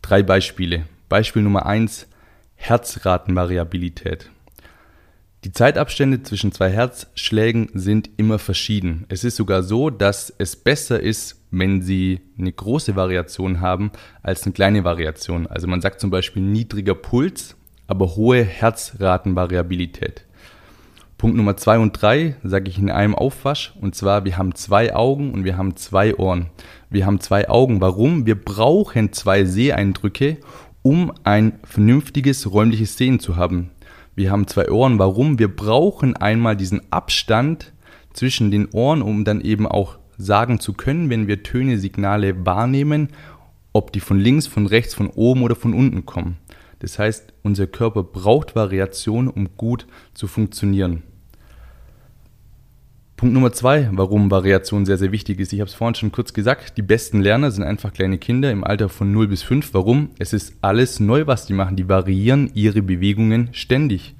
Drei 0.00 0.22
Beispiele. 0.22 0.84
Beispiel 1.08 1.42
Nummer 1.42 1.66
eins: 1.66 2.06
Herzratenvariabilität. 2.54 4.30
Die 5.42 5.50
Zeitabstände 5.50 6.22
zwischen 6.22 6.52
zwei 6.52 6.70
Herzschlägen 6.70 7.70
sind 7.74 8.08
immer 8.16 8.38
verschieden. 8.38 9.06
Es 9.08 9.24
ist 9.24 9.34
sogar 9.34 9.64
so, 9.64 9.90
dass 9.90 10.32
es 10.38 10.54
besser 10.54 11.00
ist, 11.00 11.42
wenn 11.50 11.82
sie 11.82 12.20
eine 12.38 12.52
große 12.52 12.94
Variation 12.94 13.60
haben, 13.60 13.90
als 14.22 14.44
eine 14.44 14.52
kleine 14.52 14.84
Variation. 14.84 15.48
Also 15.48 15.66
man 15.66 15.80
sagt 15.80 15.98
zum 15.98 16.10
Beispiel 16.10 16.44
niedriger 16.44 16.94
Puls, 16.94 17.56
aber 17.88 18.14
hohe 18.14 18.44
Herzratenvariabilität. 18.44 20.24
Punkt 21.24 21.38
Nummer 21.38 21.56
zwei 21.56 21.78
und 21.78 22.02
drei 22.02 22.36
sage 22.44 22.68
ich 22.68 22.78
in 22.78 22.90
einem 22.90 23.14
Aufwasch. 23.14 23.72
Und 23.80 23.94
zwar, 23.94 24.26
wir 24.26 24.36
haben 24.36 24.54
zwei 24.54 24.94
Augen 24.94 25.32
und 25.32 25.44
wir 25.44 25.56
haben 25.56 25.74
zwei 25.74 26.14
Ohren. 26.16 26.50
Wir 26.90 27.06
haben 27.06 27.18
zwei 27.18 27.48
Augen. 27.48 27.80
Warum? 27.80 28.26
Wir 28.26 28.34
brauchen 28.34 29.10
zwei 29.14 29.46
Seheindrücke, 29.46 30.36
um 30.82 31.10
ein 31.24 31.58
vernünftiges 31.64 32.52
räumliches 32.52 32.98
Sehen 32.98 33.20
zu 33.20 33.36
haben. 33.36 33.70
Wir 34.14 34.30
haben 34.30 34.46
zwei 34.46 34.70
Ohren. 34.70 34.98
Warum? 34.98 35.38
Wir 35.38 35.48
brauchen 35.48 36.14
einmal 36.14 36.58
diesen 36.58 36.82
Abstand 36.92 37.72
zwischen 38.12 38.50
den 38.50 38.68
Ohren, 38.72 39.00
um 39.00 39.24
dann 39.24 39.40
eben 39.40 39.66
auch 39.66 39.96
sagen 40.18 40.60
zu 40.60 40.74
können, 40.74 41.08
wenn 41.08 41.26
wir 41.26 41.42
Töne, 41.42 41.78
Signale 41.78 42.44
wahrnehmen, 42.44 43.08
ob 43.72 43.94
die 43.94 44.00
von 44.00 44.18
links, 44.18 44.46
von 44.46 44.66
rechts, 44.66 44.92
von 44.92 45.08
oben 45.08 45.42
oder 45.42 45.56
von 45.56 45.72
unten 45.72 46.04
kommen. 46.04 46.36
Das 46.80 46.98
heißt, 46.98 47.32
unser 47.42 47.66
Körper 47.66 48.02
braucht 48.02 48.54
Variation, 48.54 49.28
um 49.28 49.56
gut 49.56 49.86
zu 50.12 50.26
funktionieren. 50.26 51.02
Punkt 53.24 53.32
Nummer 53.32 53.52
zwei, 53.52 53.88
warum 53.90 54.30
Variation 54.30 54.84
sehr, 54.84 54.98
sehr 54.98 55.10
wichtig 55.10 55.40
ist. 55.40 55.50
Ich 55.54 55.60
habe 55.60 55.68
es 55.70 55.74
vorhin 55.74 55.94
schon 55.94 56.12
kurz 56.12 56.34
gesagt, 56.34 56.76
die 56.76 56.82
besten 56.82 57.22
Lerner 57.22 57.50
sind 57.50 57.64
einfach 57.64 57.90
kleine 57.90 58.18
Kinder 58.18 58.52
im 58.52 58.64
Alter 58.64 58.90
von 58.90 59.12
0 59.12 59.28
bis 59.28 59.42
5. 59.42 59.72
Warum? 59.72 60.10
Es 60.18 60.34
ist 60.34 60.52
alles 60.60 61.00
neu, 61.00 61.26
was 61.26 61.46
die 61.46 61.54
machen. 61.54 61.74
Die 61.74 61.88
variieren 61.88 62.50
ihre 62.52 62.82
Bewegungen 62.82 63.48
ständig. 63.52 64.14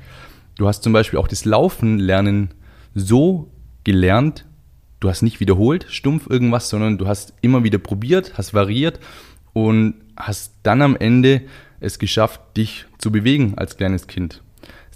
Du 0.56 0.66
hast 0.66 0.82
zum 0.82 0.94
Beispiel 0.94 1.18
auch 1.18 1.28
das 1.28 1.44
Laufen 1.44 1.98
lernen 1.98 2.54
so 2.94 3.52
gelernt, 3.84 4.46
du 5.00 5.10
hast 5.10 5.20
nicht 5.20 5.38
wiederholt, 5.38 5.84
stumpf 5.90 6.26
irgendwas, 6.30 6.70
sondern 6.70 6.96
du 6.96 7.06
hast 7.06 7.34
immer 7.42 7.62
wieder 7.62 7.76
probiert, 7.76 8.38
hast 8.38 8.54
variiert 8.54 9.00
und 9.52 9.96
hast 10.16 10.54
dann 10.62 10.80
am 10.80 10.96
Ende 10.96 11.42
es 11.78 11.98
geschafft, 11.98 12.40
dich 12.56 12.86
zu 12.96 13.12
bewegen 13.12 13.52
als 13.58 13.76
kleines 13.76 14.06
Kind. 14.06 14.43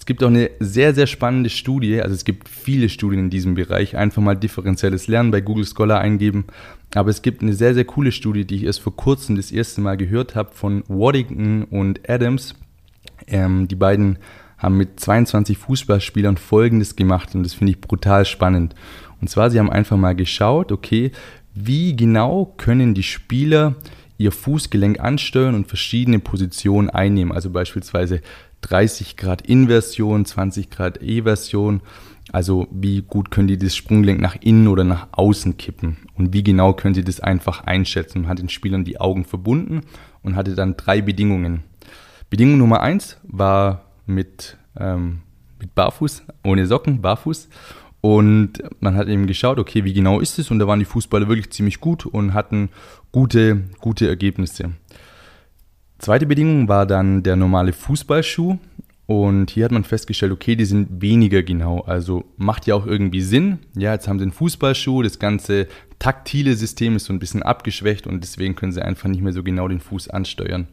Es 0.09 0.11
gibt 0.11 0.25
auch 0.25 0.29
eine 0.29 0.50
sehr, 0.59 0.95
sehr 0.95 1.07
spannende 1.07 1.50
Studie, 1.50 2.00
also 2.00 2.15
es 2.15 2.25
gibt 2.25 2.49
viele 2.49 2.88
Studien 2.88 3.25
in 3.25 3.29
diesem 3.29 3.57
Bereich, 3.57 3.95
einfach 3.95 4.23
mal 4.23 4.37
differenzielles 4.37 5.07
Lernen 5.07 5.31
bei 5.31 5.43
Google 5.43 5.67
Scholar 5.67 6.00
eingeben. 6.00 6.47
Aber 6.95 7.11
es 7.11 7.21
gibt 7.21 7.43
eine 7.43 7.53
sehr, 7.53 7.75
sehr 7.75 7.85
coole 7.85 8.11
Studie, 8.11 8.47
die 8.47 8.55
ich 8.55 8.65
erst 8.65 8.81
vor 8.81 8.97
kurzem 8.97 9.37
das 9.37 9.53
erste 9.53 9.83
Mal 9.83 9.99
gehört 9.99 10.35
habe 10.35 10.55
von 10.55 10.83
Waddington 10.88 11.65
und 11.65 12.09
Adams. 12.09 12.55
Ähm, 13.27 13.69
die 13.69 13.75
beiden 13.75 14.19
haben 14.57 14.79
mit 14.79 14.99
22 14.99 15.59
Fußballspielern 15.59 16.38
Folgendes 16.38 16.97
gemacht 16.97 17.35
und 17.35 17.43
das 17.43 17.53
finde 17.53 17.73
ich 17.73 17.81
brutal 17.83 18.25
spannend. 18.25 18.75
Und 19.21 19.29
zwar, 19.29 19.50
sie 19.50 19.59
haben 19.59 19.69
einfach 19.69 19.99
mal 19.99 20.17
geschaut, 20.17 20.73
okay, 20.73 21.12
wie 21.53 21.95
genau 21.95 22.55
können 22.57 22.95
die 22.95 23.03
Spieler 23.03 23.75
ihr 24.17 24.33
Fußgelenk 24.33 25.00
ansteuern 25.00 25.55
und 25.55 25.69
verschiedene 25.69 26.19
Positionen 26.19 26.91
einnehmen. 26.91 27.33
Also 27.33 27.50
beispielsweise 27.50 28.23
30 28.62 29.17
Grad 29.17 29.43
Inversion, 29.43 30.25
20 30.25 30.71
Grad 30.71 31.03
Eversion. 31.03 31.83
Also 32.31 32.69
wie 32.71 33.03
gut 33.03 33.31
können 33.31 33.49
die 33.49 33.57
das 33.57 33.75
Sprunggelenk 33.75 34.21
nach 34.21 34.37
innen 34.41 34.69
oder 34.69 34.85
nach 34.85 35.09
außen 35.12 35.57
kippen 35.57 35.97
und 36.15 36.35
wie 36.35 36.43
genau 36.43 36.75
können 36.75 36.95
sie 36.95 37.05
das 37.05 37.21
einfach 37.21 37.65
einschätzen. 37.65 38.23
Man 38.23 38.31
hat 38.31 38.38
den 38.38 38.50
Spielern 38.50 38.85
die 38.85 39.00
Augen 39.00 39.25
verbunden 39.25 39.81
und 40.23 40.37
hatte 40.37 40.55
dann 40.55 40.77
drei 40.77 41.00
Bedingungen. 41.00 41.62
Bedingung 42.29 42.59
Nummer 42.59 42.81
eins 42.83 43.17
war 43.23 43.87
mit, 44.05 44.59
ähm, 44.79 45.21
mit 45.59 45.75
Barfuß, 45.75 46.25
ohne 46.45 46.67
Socken, 46.67 47.00
Barfuß. 47.00 47.49
Und 48.00 48.62
man 48.81 48.97
hat 48.97 49.09
eben 49.09 49.27
geschaut, 49.27 49.59
okay, 49.59 49.85
wie 49.85 49.93
genau 49.93 50.21
ist 50.21 50.38
es? 50.38 50.50
Und 50.50 50.59
da 50.59 50.67
waren 50.67 50.79
die 50.79 50.85
Fußballer 50.85 51.29
wirklich 51.29 51.50
ziemlich 51.50 51.81
gut 51.81 52.07
und 52.07 52.35
hatten 52.35 52.69
gute, 53.11 53.65
gute 53.81 54.07
Ergebnisse. 54.07 54.73
Zweite 55.99 56.26
Bedingung 56.26 56.69
war 56.69 56.87
dann 56.87 57.23
der 57.23 57.37
normale 57.37 57.73
Fußballschuh. 57.73 58.59
Und 59.07 59.50
hier 59.50 59.64
hat 59.64 59.73
man 59.73 59.85
festgestellt, 59.85 60.33
okay, 60.33 60.55
die 60.55 60.67
sind 60.67 61.00
weniger 61.00 61.43
genau. 61.43 61.81
Also 61.81 62.26
macht 62.37 62.67
ja 62.67 62.75
auch 62.75 62.87
irgendwie 62.87 63.23
Sinn. 63.23 63.59
Ja, 63.75 63.95
jetzt 63.95 64.07
haben 64.07 64.19
sie 64.19 64.25
einen 64.25 64.33
Fußballschuh, 64.33 65.02
das 65.02 65.19
ganze 65.19 65.67
taktile 65.99 66.55
System 66.55 66.95
ist 66.95 67.07
so 67.07 67.14
ein 67.14 67.19
bisschen 67.19 67.43
abgeschwächt 67.43 68.07
und 68.07 68.23
deswegen 68.23 68.55
können 68.55 68.73
sie 68.73 68.85
einfach 68.85 69.09
nicht 69.09 69.23
mehr 69.23 69.33
so 69.33 69.43
genau 69.43 69.67
den 69.67 69.81
Fuß 69.81 70.09
ansteuern. 70.11 70.69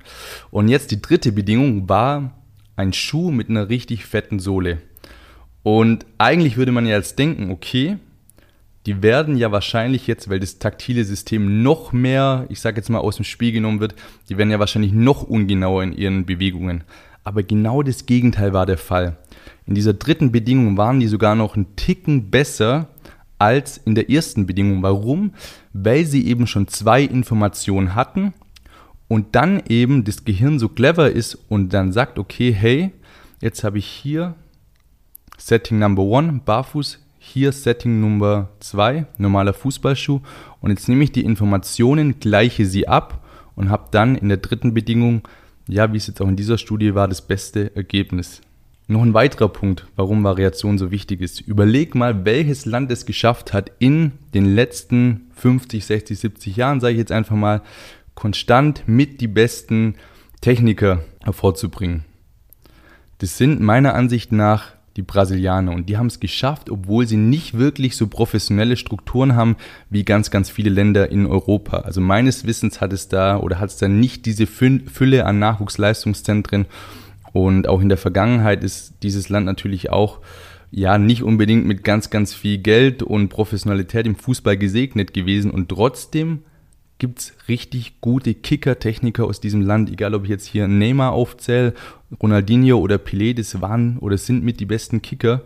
Und 0.52 0.68
jetzt 0.68 0.92
die 0.92 1.02
dritte 1.02 1.32
Bedingung 1.32 1.88
war 1.88 2.34
ein 2.76 2.92
Schuh 2.92 3.32
mit 3.32 3.50
einer 3.50 3.70
richtig 3.70 4.06
fetten 4.06 4.40
Sohle. 4.40 4.80
Und 5.64 6.06
eigentlich 6.18 6.58
würde 6.58 6.74
man 6.74 6.86
ja 6.86 6.98
jetzt 6.98 7.18
denken, 7.18 7.52
okay, 7.52 7.98
die 8.86 9.02
werden 9.02 9.36
ja 9.36 9.52
wahrscheinlich 9.52 10.06
jetzt, 10.06 10.30
weil 10.30 10.40
das 10.40 10.60
taktile 10.60 11.04
System 11.06 11.64
noch 11.64 11.92
mehr, 11.92 12.46
ich 12.50 12.60
sage 12.60 12.78
jetzt 12.78 12.90
mal, 12.90 13.00
aus 13.00 13.16
dem 13.16 13.26
Spiel 13.26 13.52
genommen 13.52 13.80
wird, 13.80 13.96
die 14.30 14.38
werden 14.38 14.52
ja 14.52 14.60
wahrscheinlich 14.60 14.94
noch 14.94 15.24
ungenauer 15.24 15.84
in 15.84 15.94
ihren 15.94 16.26
Bewegungen. 16.26 16.84
Aber 17.24 17.42
genau 17.42 17.82
das 17.82 18.06
Gegenteil 18.06 18.54
war 18.54 18.68
der 18.68 18.78
Fall. 18.78 19.18
In 19.66 19.74
dieser 19.74 19.94
dritten 19.94 20.32
Bedingung 20.32 20.78
waren 20.78 21.00
die 21.00 21.08
sogar 21.08 21.36
noch 21.36 21.56
einen 21.56 21.76
Ticken 21.76 22.30
besser 22.30 22.90
als 23.40 23.78
in 23.78 23.96
der 23.96 24.12
ersten 24.12 24.46
Bedingung. 24.46 24.84
Warum? 24.84 25.34
Weil 25.74 26.06
sie 26.06 26.28
eben 26.28 26.46
schon 26.46 26.68
zwei 26.68 27.02
Informationen 27.02 27.96
hatten 27.96 28.34
und 29.08 29.36
dann 29.36 29.64
eben 29.68 30.04
das 30.04 30.24
Gehirn 30.24 30.60
so 30.60 30.70
clever 30.70 31.10
ist 31.10 31.36
und 31.50 31.74
dann 31.74 31.92
sagt, 31.92 32.20
okay, 32.20 32.54
hey, 32.54 32.92
jetzt 33.42 33.64
habe 33.64 33.80
ich 33.80 33.88
hier 33.88 34.36
Setting 35.38 35.80
Number 35.80 36.04
One, 36.04 36.42
barfuß, 36.46 37.00
hier 37.26 37.52
Setting 37.52 38.00
Nummer 38.00 38.50
2, 38.60 39.08
normaler 39.18 39.54
Fußballschuh. 39.54 40.22
Und 40.62 40.70
jetzt 40.70 40.88
nehme 40.88 41.04
ich 41.04 41.12
die 41.12 41.26
Informationen, 41.26 42.20
gleiche 42.20 42.66
sie 42.66 42.88
ab 42.88 43.26
und 43.56 43.70
habe 43.70 43.88
dann 43.92 44.16
in 44.16 44.30
der 44.30 44.38
dritten 44.38 44.74
Bedingung, 44.74 45.28
ja, 45.68 45.92
wie 45.92 45.98
es 45.98 46.08
jetzt 46.08 46.22
auch 46.22 46.28
in 46.28 46.36
dieser 46.36 46.58
Studie 46.58 46.94
war, 46.94 47.08
das 47.08 47.22
beste 47.22 47.76
Ergebnis. 47.76 48.42
Noch 48.88 49.02
ein 49.02 49.16
weiterer 49.16 49.50
Punkt, 49.50 49.88
warum 49.96 50.24
Variation 50.24 50.78
so 50.78 50.92
wichtig 50.92 51.22
ist. 51.22 51.42
Überleg 51.42 51.96
mal, 51.96 52.24
welches 52.24 52.66
Land 52.66 52.92
es 52.92 53.08
geschafft 53.08 53.52
hat, 53.52 53.72
in 53.80 54.12
den 54.36 54.46
letzten 54.46 55.32
50, 55.36 55.84
60, 55.84 56.20
70 56.20 56.56
Jahren, 56.56 56.80
sage 56.80 56.94
ich 56.94 57.00
jetzt 57.00 57.12
einfach 57.12 57.36
mal, 57.36 57.64
konstant 58.14 58.84
mit 58.86 59.20
die 59.20 59.28
besten 59.28 59.96
Techniker 60.42 61.04
hervorzubringen. 61.24 62.06
Das 63.18 63.38
sind 63.38 63.60
meiner 63.62 63.96
Ansicht 63.96 64.32
nach 64.32 64.75
die 64.96 65.02
Brasilianer. 65.02 65.74
Und 65.74 65.90
die 65.90 65.98
haben 65.98 66.08
es 66.08 66.20
geschafft, 66.20 66.70
obwohl 66.70 67.08
sie 67.08 67.18
nicht 67.18 67.58
wirklich 67.58 67.98
so 67.98 68.08
professionelle 68.08 68.78
Strukturen 68.78 69.36
haben 69.36 69.58
wie 69.90 70.06
ganz, 70.06 70.32
ganz 70.32 70.50
viele 70.50 70.70
Länder 70.70 71.12
in 71.12 71.26
Europa. 71.26 71.80
Also 71.80 72.00
meines 72.00 72.46
Wissens 72.46 72.80
hat 72.80 72.94
es 72.94 73.10
da 73.10 73.38
oder 73.38 73.60
hat 73.60 73.70
es 73.70 73.78
da 73.78 73.88
nicht 73.88 74.26
diese 74.26 74.48
Fülle 74.48 75.26
an 75.26 75.40
Nachwuchsleistungszentren. 75.40 76.66
Und 77.34 77.68
auch 77.68 77.82
in 77.82 77.90
der 77.90 77.98
Vergangenheit 77.98 78.64
ist 78.64 78.94
dieses 79.04 79.28
Land 79.28 79.46
natürlich 79.46 79.90
auch 79.90 80.22
ja 80.72 80.98
nicht 80.98 81.24
unbedingt 81.24 81.66
mit 81.66 81.84
ganz, 81.84 82.10
ganz 82.10 82.34
viel 82.34 82.58
Geld 82.58 83.04
und 83.04 83.30
Professionalität 83.30 84.06
im 84.06 84.16
Fußball 84.16 84.58
gesegnet 84.58 85.14
gewesen. 85.14 85.52
Und 85.52 85.68
trotzdem 85.70 86.44
gibt 86.98 87.20
es 87.20 87.34
richtig 87.48 88.00
gute 88.00 88.34
Kicker-Techniker 88.34 89.26
aus 89.26 89.42
diesem 89.42 89.62
Land, 89.62 89.90
egal 89.92 90.16
ob 90.16 90.24
ich 90.24 90.30
jetzt 90.30 90.48
hier 90.48 90.68
Neymar 90.68 91.12
aufzähle, 91.12 91.74
Ronaldinho 92.22 92.78
oder 92.78 92.96
Pelé, 92.96 93.36
das 93.36 93.60
waren 93.62 93.98
oder 94.00 94.18
sind 94.18 94.44
mit 94.44 94.60
die 94.60 94.66
besten 94.66 95.02
Kicker. 95.02 95.42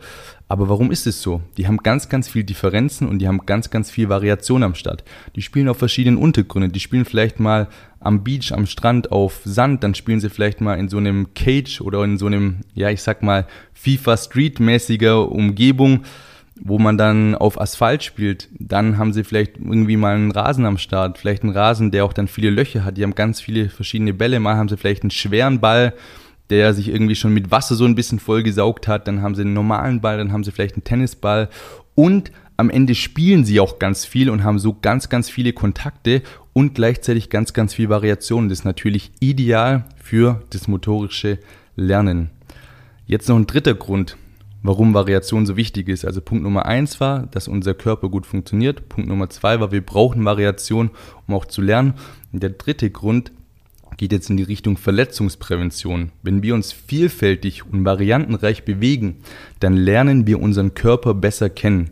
Aber 0.47 0.69
warum 0.69 0.91
ist 0.91 1.07
es 1.07 1.21
so? 1.21 1.41
Die 1.57 1.67
haben 1.67 1.77
ganz, 1.77 2.09
ganz 2.09 2.27
viel 2.27 2.43
Differenzen 2.43 3.07
und 3.07 3.19
die 3.19 3.27
haben 3.27 3.45
ganz, 3.45 3.69
ganz 3.69 3.89
viel 3.89 4.09
Variation 4.09 4.63
am 4.63 4.75
Start. 4.75 5.03
Die 5.35 5.41
spielen 5.41 5.69
auf 5.69 5.77
verschiedenen 5.77 6.17
Untergründen. 6.17 6.71
Die 6.71 6.79
spielen 6.79 7.05
vielleicht 7.05 7.39
mal 7.39 7.67
am 7.99 8.23
Beach, 8.23 8.51
am 8.51 8.65
Strand, 8.65 9.11
auf 9.11 9.41
Sand, 9.43 9.83
dann 9.83 9.95
spielen 9.95 10.19
sie 10.19 10.29
vielleicht 10.29 10.61
mal 10.61 10.75
in 10.75 10.89
so 10.89 10.97
einem 10.97 11.33
Cage 11.33 11.81
oder 11.81 12.03
in 12.03 12.17
so 12.17 12.27
einem, 12.27 12.57
ja, 12.73 12.89
ich 12.89 13.01
sag 13.01 13.23
mal, 13.23 13.47
FIFA 13.73 14.17
Street-mäßiger 14.17 15.31
Umgebung, 15.31 16.03
wo 16.61 16.79
man 16.79 16.97
dann 16.97 17.35
auf 17.35 17.59
Asphalt 17.59 18.03
spielt. 18.03 18.49
Dann 18.57 18.97
haben 18.97 19.13
sie 19.13 19.23
vielleicht 19.23 19.57
irgendwie 19.57 19.97
mal 19.97 20.15
einen 20.15 20.31
Rasen 20.31 20.65
am 20.65 20.77
Start, 20.77 21.17
vielleicht 21.17 21.43
einen 21.43 21.53
Rasen, 21.53 21.91
der 21.91 22.05
auch 22.05 22.13
dann 22.13 22.27
viele 22.27 22.49
Löcher 22.49 22.83
hat. 22.83 22.97
Die 22.97 23.03
haben 23.03 23.15
ganz 23.15 23.41
viele 23.41 23.69
verschiedene 23.69 24.13
Bälle. 24.13 24.39
Mal 24.39 24.55
haben 24.55 24.69
sie 24.69 24.77
vielleicht 24.77 25.03
einen 25.03 25.11
schweren 25.11 25.59
Ball, 25.59 25.93
der 26.49 26.73
sich 26.73 26.89
irgendwie 26.89 27.15
schon 27.15 27.33
mit 27.33 27.51
Wasser 27.51 27.75
so 27.75 27.85
ein 27.85 27.95
bisschen 27.95 28.19
vollgesaugt 28.19 28.87
hat. 28.87 29.07
Dann 29.07 29.21
haben 29.21 29.35
sie 29.35 29.41
einen 29.41 29.53
normalen 29.53 30.01
Ball, 30.01 30.17
dann 30.17 30.31
haben 30.31 30.43
sie 30.43 30.51
vielleicht 30.51 30.75
einen 30.75 30.83
Tennisball 30.83 31.49
und 31.95 32.31
am 32.57 32.69
Ende 32.69 32.93
spielen 32.93 33.45
sie 33.45 33.61
auch 33.61 33.79
ganz 33.79 34.03
viel 34.03 34.29
und 34.29 34.43
haben 34.43 34.59
so 34.59 34.75
ganz, 34.81 35.07
ganz 35.07 35.29
viele 35.29 35.53
Kontakte 35.53 36.21
und 36.51 36.75
gleichzeitig 36.75 37.29
ganz, 37.29 37.53
ganz 37.53 37.73
viel 37.73 37.87
Variation. 37.87 38.49
Das 38.49 38.59
ist 38.59 38.65
natürlich 38.65 39.13
ideal 39.21 39.85
für 39.95 40.43
das 40.49 40.67
motorische 40.67 41.39
Lernen. 41.77 42.31
Jetzt 43.05 43.29
noch 43.29 43.37
ein 43.37 43.47
dritter 43.47 43.75
Grund, 43.75 44.17
warum 44.63 44.93
Variation 44.93 45.45
so 45.45 45.55
wichtig 45.55 45.87
ist. 45.87 46.05
Also 46.05 46.21
Punkt 46.21 46.43
Nummer 46.43 46.65
eins 46.65 46.99
war, 46.99 47.27
dass 47.27 47.47
unser 47.47 47.73
Körper 47.73 48.09
gut 48.09 48.25
funktioniert. 48.25 48.89
Punkt 48.89 49.09
Nummer 49.09 49.29
zwei 49.29 49.59
war, 49.59 49.71
wir 49.71 49.85
brauchen 49.85 50.25
Variation, 50.25 50.91
um 51.27 51.35
auch 51.35 51.45
zu 51.45 51.61
lernen. 51.61 51.93
Und 52.31 52.43
der 52.43 52.51
dritte 52.51 52.89
Grund 52.89 53.31
geht 53.97 54.11
jetzt 54.11 54.29
in 54.29 54.37
die 54.37 54.43
Richtung 54.43 54.77
Verletzungsprävention. 54.77 56.11
Wenn 56.23 56.41
wir 56.41 56.55
uns 56.55 56.71
vielfältig 56.71 57.65
und 57.65 57.83
variantenreich 57.83 58.63
bewegen, 58.63 59.17
dann 59.59 59.75
lernen 59.75 60.25
wir 60.25 60.41
unseren 60.41 60.73
Körper 60.73 61.13
besser 61.13 61.49
kennen. 61.49 61.91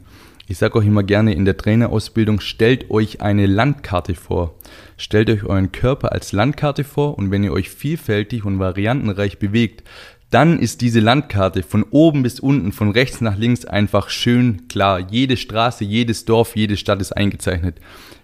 Ich 0.50 0.58
sage 0.58 0.78
euch 0.78 0.88
immer 0.88 1.04
gerne 1.04 1.34
in 1.34 1.44
der 1.44 1.58
Trainerausbildung, 1.58 2.40
stellt 2.40 2.90
euch 2.90 3.20
eine 3.20 3.48
Landkarte 3.48 4.16
vor. 4.16 4.56
Stellt 4.96 5.30
euch 5.30 5.44
euren 5.44 5.74
Körper 5.74 6.14
als 6.14 6.32
Landkarte 6.32 6.86
vor 6.86 7.18
und 7.18 7.32
wenn 7.32 7.44
ihr 7.44 7.52
euch 7.52 7.70
vielfältig 7.70 8.46
und 8.46 8.58
variantenreich 8.58 9.40
bewegt, 9.40 9.84
dann 10.30 10.60
ist 10.60 10.82
diese 10.82 11.00
Landkarte 11.00 11.64
von 11.64 11.84
oben 11.90 12.24
bis 12.24 12.40
unten, 12.40 12.74
von 12.74 12.92
rechts 12.92 13.22
nach 13.22 13.38
links 13.38 13.64
einfach 13.64 14.10
schön 14.10 14.68
klar. 14.68 15.00
Jede 15.00 15.38
Straße, 15.38 15.86
jedes 15.86 16.26
Dorf, 16.26 16.56
jede 16.56 16.76
Stadt 16.76 17.02
ist 17.02 17.14
eingezeichnet. 17.14 17.80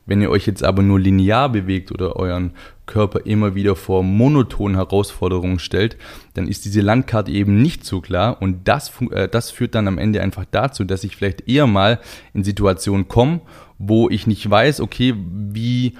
Wenn 0.05 0.21
ihr 0.21 0.29
euch 0.29 0.45
jetzt 0.45 0.63
aber 0.63 0.83
nur 0.83 0.99
linear 0.99 1.49
bewegt 1.49 1.93
oder 1.93 2.17
euren 2.17 2.51
Körper 2.85 3.25
immer 3.25 3.55
wieder 3.55 3.77
vor 3.77 4.03
monotonen 4.03 4.75
Herausforderungen 4.75 5.59
stellt, 5.59 5.95
dann 6.33 6.49
ist 6.49 6.65
diese 6.65 6.81
Landkarte 6.81 7.31
eben 7.31 7.61
nicht 7.61 7.85
so 7.85 8.01
klar 8.01 8.41
und 8.41 8.67
das, 8.67 8.91
äh, 9.11 9.29
das 9.29 9.51
führt 9.51 9.75
dann 9.75 9.87
am 9.87 9.97
Ende 9.97 10.21
einfach 10.21 10.43
dazu, 10.51 10.83
dass 10.83 11.05
ich 11.05 11.15
vielleicht 11.15 11.47
eher 11.47 11.67
mal 11.67 12.01
in 12.33 12.43
Situationen 12.43 13.07
komme, 13.07 13.39
wo 13.77 14.09
ich 14.09 14.27
nicht 14.27 14.49
weiß, 14.49 14.81
okay, 14.81 15.13
wie 15.17 15.93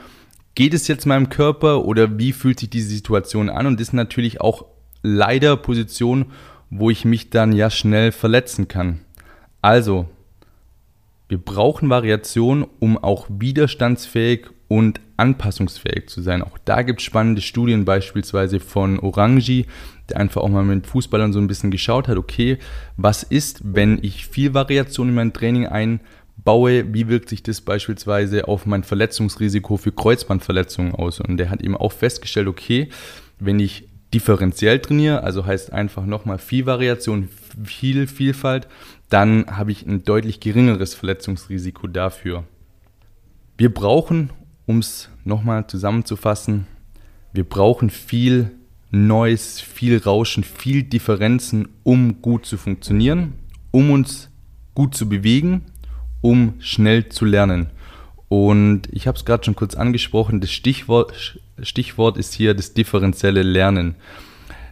geht 0.56 0.74
es 0.74 0.90
jetzt 0.90 1.06
meinem 1.06 1.30
Körper 1.30 1.86
oder 1.86 2.20
wie 2.20 2.34
fühlt 2.34 2.60
sich 2.60 2.70
diese 2.70 2.90
Situation 2.90 3.50
an 3.50 3.68
und 3.68 3.80
das 3.80 3.88
ist 3.88 3.94
natürlich 3.94 4.42
auch 4.42 4.66
leider 5.04 5.58
Position, 5.58 6.28
wo 6.70 6.90
ich 6.90 7.06
mich 7.06 7.30
dann 7.30 7.52
ja 7.52 7.70
schnell 7.70 8.12
verletzen 8.12 8.68
kann. 8.68 9.02
Also, 9.62 10.08
wir 11.30 11.38
brauchen 11.38 11.90
Variation, 11.90 12.68
um 12.80 12.98
auch 12.98 13.28
widerstandsfähig 13.30 14.48
und 14.68 15.02
anpassungsfähig 15.18 16.08
zu 16.08 16.22
sein. 16.22 16.42
Auch 16.42 16.58
da 16.66 16.82
gibt 16.82 17.00
es 17.00 17.06
spannende 17.06 17.42
Studien, 17.42 17.86
beispielsweise 17.86 18.60
von 18.60 19.00
Orangi, 19.00 19.68
der 20.10 20.18
einfach 20.18 20.42
auch 20.42 20.50
mal 20.50 20.64
mit 20.64 20.88
Fußballern 20.88 21.32
so 21.32 21.40
ein 21.40 21.48
bisschen 21.48 21.72
geschaut 21.72 22.08
hat, 22.08 22.18
okay, 22.18 22.58
was 22.98 23.24
ist, 23.24 23.62
wenn 23.64 24.00
ich 24.02 24.28
viel 24.28 24.54
Variation 24.54 25.10
in 25.10 25.16
mein 25.16 25.34
Training 25.34 25.68
einbaue, 25.68 26.94
wie 26.94 27.08
wirkt 27.08 27.30
sich 27.30 27.44
das 27.44 27.62
beispielsweise 27.62 28.48
auf 28.48 28.66
mein 28.66 28.84
Verletzungsrisiko 28.84 29.78
für 29.78 29.92
Kreuzbandverletzungen 29.92 30.96
aus? 30.96 31.20
Und 31.20 31.38
der 31.38 31.50
hat 31.50 31.62
eben 31.62 31.78
auch 31.78 31.92
festgestellt, 31.92 32.48
okay, 32.48 32.90
wenn 33.40 33.60
ich 33.60 33.88
differenziell 34.14 34.80
trainiere, 34.80 35.24
also 35.24 35.46
heißt 35.46 35.74
einfach 35.74 36.06
nochmal 36.06 36.38
viel 36.38 36.66
Variation, 36.66 37.30
viel 37.64 38.08
Vielfalt, 38.08 38.68
dann 39.10 39.46
habe 39.48 39.72
ich 39.72 39.86
ein 39.86 40.04
deutlich 40.04 40.40
geringeres 40.40 40.94
Verletzungsrisiko 40.94 41.88
dafür. 41.88 42.44
Wir 43.58 43.74
brauchen, 43.74 44.32
um 44.66 44.80
es 44.80 45.10
nochmal 45.24 45.68
zusammenzufassen, 45.68 46.68
wir 47.34 47.44
brauchen 47.44 47.90
viel 47.90 48.52
Neues, 48.92 49.60
viel 49.60 49.98
Rauschen, 49.98 50.44
viel 50.44 50.84
Differenzen, 50.84 51.68
um 51.82 52.22
gut 52.22 52.46
zu 52.46 52.58
funktionieren, 52.58 53.34
um 53.72 53.90
uns 53.90 54.30
gut 54.76 54.96
zu 54.96 55.10
bewegen, 55.10 55.66
um 56.22 56.56
schnell 56.60 57.10
zu 57.10 57.26
lernen. 57.26 57.72
Und 58.30 58.88
ich 58.92 59.08
habe 59.08 59.18
es 59.18 59.26
gerade 59.26 59.44
schon 59.44 59.56
kurz 59.56 59.76
angesprochen, 59.76 60.42
das 60.42 60.52
Stichwort, 60.52 61.40
Stichwort 61.64 62.18
ist 62.18 62.34
hier 62.34 62.54
das 62.54 62.74
differenzielle 62.74 63.44
Lernen. 63.44 63.96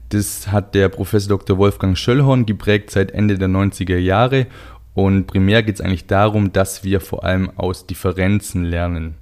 Das 0.10 0.52
hat 0.52 0.76
der 0.76 0.90
Professor 0.90 1.30
Dr. 1.30 1.58
Wolfgang 1.58 1.98
Schöllhorn 1.98 2.46
geprägt 2.46 2.92
seit 2.92 3.12
Ende 3.12 3.38
der 3.38 3.48
90er 3.48 3.98
Jahre 3.98 4.48
und 4.94 5.28
primär 5.28 5.64
geht 5.64 5.76
es 5.76 5.82
eigentlich 5.82 6.08
darum, 6.08 6.52
dass 6.52 6.84
wir 6.84 7.00
vor 7.00 7.24
allem 7.24 7.50
aus 7.56 7.88
Differenzen 7.88 8.66
lernen. 8.66 9.16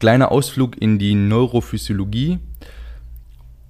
Kleiner 0.00 0.32
Ausflug 0.32 0.76
in 0.80 0.98
die 0.98 1.14
Neurophysiologie. 1.14 2.38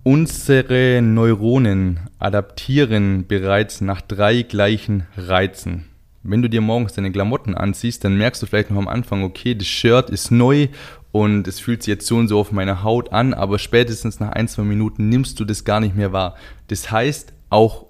Unsere 0.03 1.00
Neuronen 1.03 2.00
adaptieren 2.18 3.27
bereits 3.27 3.81
nach 3.81 4.00
drei 4.00 4.42
gleichen 4.42 5.07
Reizen. 5.16 5.85
Wenn 6.22 6.40
du 6.40 6.48
dir 6.48 6.62
morgens 6.62 6.94
deine 6.94 7.12
Klamotten 7.12 7.55
anziehst, 7.55 8.05
dann 8.05 8.16
merkst 8.16 8.42
du 8.42 8.46
vielleicht 8.46 8.70
noch 8.70 8.79
am 8.79 8.88
Anfang, 8.88 9.22
okay, 9.22 9.55
das 9.55 9.66
Shirt 9.66 10.09
ist 10.09 10.31
neu 10.31 10.68
und 11.14 11.46
es 11.46 11.61
fühlt 11.61 11.85
sich 11.85 11.92
jetzt 11.92 12.09
so 12.09 12.16
und 12.16 12.27
so 12.27 12.40
auf 12.40 12.50
meiner 12.50 12.83
Haut 12.83 13.12
an, 13.12 13.35
aber 13.35 13.61
spätestens 13.61 14.18
nach 14.18 14.31
ein, 14.31 14.48
zwei 14.48 14.64
Minuten 14.64 15.09
nimmst 15.11 15.38
du 15.38 15.44
das 15.44 15.62
gar 15.62 15.79
nicht 15.79 15.94
mehr 15.94 16.12
wahr. 16.12 16.35
Das 16.66 16.90
heißt, 16.90 17.33
auch 17.50 17.87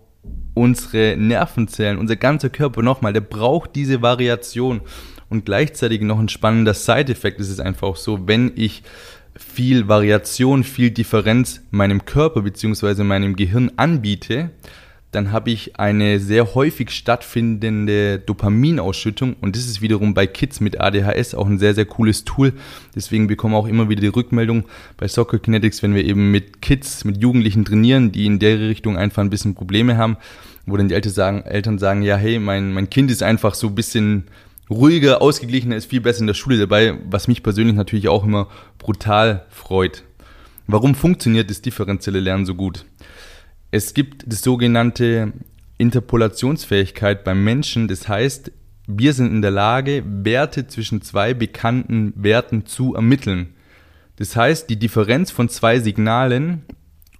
unsere 0.53 1.17
Nervenzellen, 1.17 1.97
unser 1.97 2.17
ganzer 2.17 2.51
Körper 2.51 2.83
nochmal, 2.83 3.15
der 3.15 3.23
braucht 3.23 3.77
diese 3.77 4.03
Variation. 4.03 4.83
Und 5.31 5.47
gleichzeitig 5.47 6.03
noch 6.03 6.19
ein 6.19 6.29
spannender 6.29 6.75
Side-Effekt 6.75 7.41
ist 7.41 7.49
es 7.49 7.61
einfach 7.61 7.97
so, 7.97 8.29
wenn 8.29 8.53
ich 8.57 8.83
viel 9.35 9.89
Variation, 9.89 10.63
viel 10.63 10.91
Differenz 10.91 11.63
meinem 11.71 12.05
Körper 12.05 12.43
bzw. 12.43 13.05
meinem 13.05 13.37
Gehirn 13.37 13.73
anbiete, 13.77 14.51
dann 15.15 15.33
habe 15.33 15.51
ich 15.51 15.79
eine 15.79 16.19
sehr 16.19 16.55
häufig 16.55 16.91
stattfindende 16.91 18.19
Dopaminausschüttung 18.19 19.37
und 19.41 19.55
das 19.55 19.67
ist 19.67 19.81
wiederum 19.81 20.15
bei 20.15 20.27
Kids 20.27 20.61
mit 20.61 20.81
ADHS 20.81 21.35
auch 21.35 21.47
ein 21.47 21.59
sehr, 21.59 21.75
sehr 21.75 21.85
cooles 21.85 22.25
Tool. 22.25 22.53
Deswegen 22.95 23.27
bekommen 23.27 23.55
wir 23.55 23.59
auch 23.59 23.69
immer 23.69 23.89
wieder 23.89 24.01
die 24.01 24.09
Rückmeldung 24.09 24.65
bei 24.97 25.07
Soccer 25.07 25.39
Kinetics, 25.39 25.83
wenn 25.83 25.95
wir 25.95 26.05
eben 26.05 26.31
mit 26.31 26.63
Kids, 26.63 27.05
mit 27.05 27.23
Jugendlichen 27.23 27.65
trainieren, 27.65 28.13
die 28.13 28.27
in 28.27 28.39
der 28.39 28.59
Richtung 28.59 28.97
einfach 28.97 29.23
ein 29.23 29.31
bisschen 29.31 29.55
Probleme 29.55 29.97
haben, 29.97 30.17
wo 30.67 30.77
dann 30.77 30.89
die 30.89 30.95
Eltern 30.95 31.13
sagen, 31.13 31.43
Eltern 31.43 31.79
sagen 31.79 32.03
ja, 32.03 32.17
hey, 32.17 32.39
mein, 32.39 32.73
mein 32.73 32.91
Kind 32.91 33.11
ist 33.11 33.23
einfach 33.23 33.55
so 33.55 33.69
ein 33.69 33.75
bisschen 33.75 34.25
ruhiger, 34.69 35.23
ausgeglichener, 35.23 35.77
ist 35.77 35.91
viel 35.91 36.01
besser 36.01 36.21
in 36.21 36.27
der 36.27 36.35
Schule 36.35 36.59
dabei, 36.59 36.99
was 37.09 37.29
mich 37.29 37.43
persönlich 37.43 37.77
natürlich 37.77 38.09
auch 38.09 38.25
immer 38.25 38.49
brutal 38.79 39.45
freut. 39.51 40.05
Warum 40.67 40.95
funktioniert 40.95 41.51
das 41.51 41.61
differenzielle 41.61 42.21
Lernen 42.21 42.47
so 42.47 42.55
gut? 42.55 42.87
Es 43.77 43.93
gibt 43.93 44.23
die 44.27 44.37
sogenannte 44.37 45.33
Interpolationsfähigkeit 45.79 47.25
beim 47.25 47.43
Menschen. 47.43 47.89
Das 47.89 48.07
heißt, 48.09 48.53
wir 48.87 49.13
sind 49.13 49.33
in 49.33 49.43
der 49.43 49.51
Lage, 49.51 50.05
Werte 50.07 50.69
zwischen 50.69 51.03
zwei 51.03 51.35
bekannten 51.35 52.13
Werten 52.15 52.67
zu 52.67 52.95
ermitteln. 52.95 53.53
Das 54.15 54.37
heißt, 54.37 54.71
die 54.71 54.79
Differenz 54.79 55.33
von 55.33 55.49
zwei 55.49 55.81
Signalen 55.81 56.63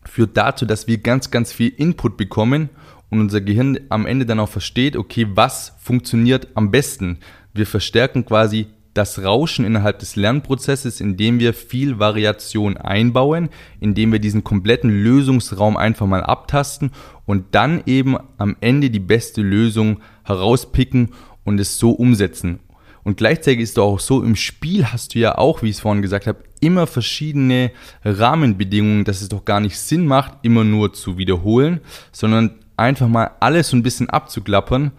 führt 0.05 0.37
dazu, 0.37 0.65
dass 0.65 0.87
wir 0.87 0.99
ganz, 0.99 1.33
ganz 1.33 1.53
viel 1.53 1.73
Input 1.77 2.17
bekommen 2.17 2.69
und 3.11 3.19
unser 3.19 3.41
Gehirn 3.41 3.81
am 3.89 4.07
Ende 4.07 4.25
dann 4.25 4.39
auch 4.39 4.49
versteht, 4.49 4.95
okay, 4.95 5.27
was 5.31 5.75
funktioniert 5.81 6.47
am 6.55 6.71
besten. 6.71 7.19
Wir 7.53 7.67
verstärken 7.67 8.25
quasi 8.25 8.69
das 8.95 9.23
Rauschen 9.23 9.65
innerhalb 9.65 9.99
des 9.99 10.17
Lernprozesses, 10.17 11.01
indem 11.01 11.41
wir 11.41 11.53
viel 11.53 11.99
Variation 11.99 12.77
einbauen, 12.77 13.51
indem 13.81 14.13
wir 14.13 14.21
diesen 14.21 14.45
kompletten 14.45 14.91
Lösungsraum 14.91 15.77
einfach 15.77 16.07
mal 16.07 16.23
abtasten 16.23 16.93
und 17.27 17.55
dann 17.55 17.83
eben 17.87 18.17
am 18.39 18.57
Ende 18.61 18.91
die 18.91 19.01
beste 19.01 19.43
Lösung 19.43 20.01
herauspicken 20.23 21.11
und 21.45 21.59
es 21.61 21.79
so 21.79 21.91
umsetzen. 21.91 22.61
Und 23.03 23.19
gleichzeitig 23.19 23.61
ist 23.61 23.73
es 23.73 23.79
auch 23.79 24.01
so, 24.01 24.23
im 24.23 24.35
Spiel 24.35 24.87
hast 24.87 25.15
du 25.15 25.19
ja 25.19 25.37
auch, 25.37 25.63
wie 25.63 25.69
ich 25.69 25.77
es 25.77 25.81
vorhin 25.81 26.01
gesagt 26.01 26.27
habe, 26.27 26.43
immer 26.61 26.87
verschiedene 26.87 27.71
Rahmenbedingungen, 28.03 29.05
dass 29.05 29.21
es 29.21 29.29
doch 29.29 29.45
gar 29.45 29.61
nicht 29.61 29.79
Sinn 29.79 30.07
macht, 30.07 30.39
immer 30.43 30.65
nur 30.65 30.95
zu 30.95 31.19
wiederholen, 31.19 31.81
sondern 32.13 32.55
einfach 32.77 33.09
mal 33.09 33.33
alles 33.41 33.69
so 33.69 33.77
ein 33.77 33.83
bisschen 33.83 34.09
abzuklappern 34.09 34.93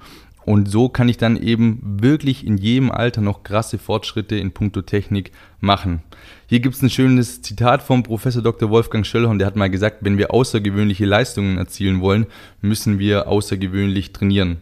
und 0.46 0.70
so 0.70 0.90
kann 0.90 1.10
ich 1.10 1.18
dann 1.18 1.38
eben 1.38 1.80
wirklich 1.84 2.46
in 2.46 2.58
jedem 2.58 2.92
Alter 2.92 3.22
noch 3.22 3.44
krasse 3.44 3.78
Fortschritte 3.78 4.36
in 4.36 4.52
puncto 4.52 4.84
Technik 4.84 5.32
machen. 5.60 6.04
Hier 6.48 6.60
gibt 6.60 6.76
es 6.76 6.82
ein 6.84 6.92
schönes 6.92 7.42
Zitat 7.42 7.82
vom 7.82 8.04
Professor 8.04 8.44
Dr. 8.44 8.70
Wolfgang 8.70 9.06
Schöllhorn, 9.06 9.40
der 9.40 9.48
hat 9.48 9.56
mal 9.56 9.70
gesagt, 9.70 9.98
wenn 10.02 10.20
wir 10.20 10.32
außergewöhnliche 10.32 11.06
Leistungen 11.06 11.58
erzielen 11.58 12.00
wollen, 12.00 12.28
müssen 12.62 13.00
wir 13.00 13.28
außergewöhnlich 13.28 14.14
trainieren. 14.14 14.58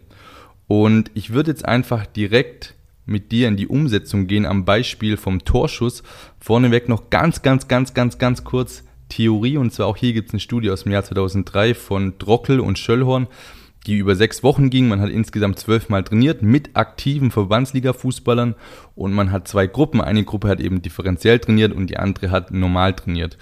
Und 0.68 1.12
ich 1.14 1.34
würde 1.34 1.52
jetzt 1.52 1.66
einfach 1.66 2.06
direkt 2.06 2.76
mit 3.06 3.34
dir 3.34 3.50
in 3.50 3.58
die 3.58 3.68
Umsetzung 3.68 4.28
gehen 4.28 4.46
am 4.46 4.64
Beispiel 4.64 5.18
vom 5.18 5.44
Torschuss. 5.44 6.04
Vorneweg 6.40 6.88
noch 6.88 7.10
ganz, 7.10 7.42
ganz, 7.42 7.68
ganz, 7.68 7.94
ganz, 7.94 8.18
ganz 8.18 8.46
kurz 8.46 8.84
Theorie. 9.10 9.58
Und 9.58 9.74
zwar 9.74 9.88
auch 9.88 9.98
hier 9.98 10.14
gibt 10.14 10.30
es 10.30 10.34
eine 10.34 10.40
Studie 10.40 10.72
aus 10.72 10.84
dem 10.84 10.94
Jahr 10.94 11.04
2003 11.04 11.74
von 11.74 12.18
Drockel 12.18 12.60
und 12.60 12.80
Schöllhorn, 12.80 13.28
die 13.88 13.98
über 13.98 14.16
sechs 14.16 14.44
Wochen 14.44 14.70
ging. 14.70 14.88
Man 14.88 15.02
hat 15.02 15.10
insgesamt 15.10 15.60
zwölfmal 15.60 16.04
trainiert 16.04 16.42
mit 16.42 16.76
aktiven 16.76 17.32
Verbandsliga-Fußballern 17.32 18.56
und 18.96 19.14
man 19.14 19.32
hat 19.32 19.48
zwei 19.48 19.68
Gruppen. 19.68 20.02
Eine 20.02 20.24
Gruppe 20.24 20.48
hat 20.48 20.60
eben 20.60 20.82
differenziell 20.82 21.40
trainiert 21.40 21.74
und 21.74 21.90
die 21.90 21.98
andere 21.98 22.32
hat 22.32 22.52
normal 22.52 22.94
trainiert. 22.94 23.38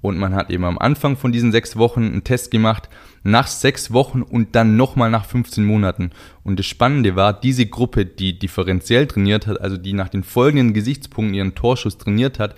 Und 0.00 0.18
man 0.18 0.34
hat 0.34 0.50
eben 0.50 0.64
am 0.64 0.78
Anfang 0.78 1.16
von 1.16 1.32
diesen 1.32 1.50
sechs 1.50 1.78
Wochen 1.78 2.04
einen 2.04 2.24
Test 2.24 2.50
gemacht, 2.50 2.90
nach 3.22 3.46
sechs 3.46 3.90
Wochen 3.90 4.20
und 4.20 4.54
dann 4.54 4.76
nochmal 4.76 5.10
nach 5.10 5.24
15 5.24 5.64
Monaten. 5.64 6.10
Und 6.42 6.58
das 6.58 6.66
Spannende 6.66 7.16
war, 7.16 7.32
diese 7.32 7.64
Gruppe, 7.64 8.04
die 8.04 8.38
differenziell 8.38 9.06
trainiert 9.06 9.46
hat, 9.46 9.62
also 9.62 9.78
die 9.78 9.94
nach 9.94 10.10
den 10.10 10.22
folgenden 10.22 10.74
Gesichtspunkten 10.74 11.34
ihren 11.34 11.54
Torschuss 11.54 11.96
trainiert 11.96 12.38
hat, 12.38 12.54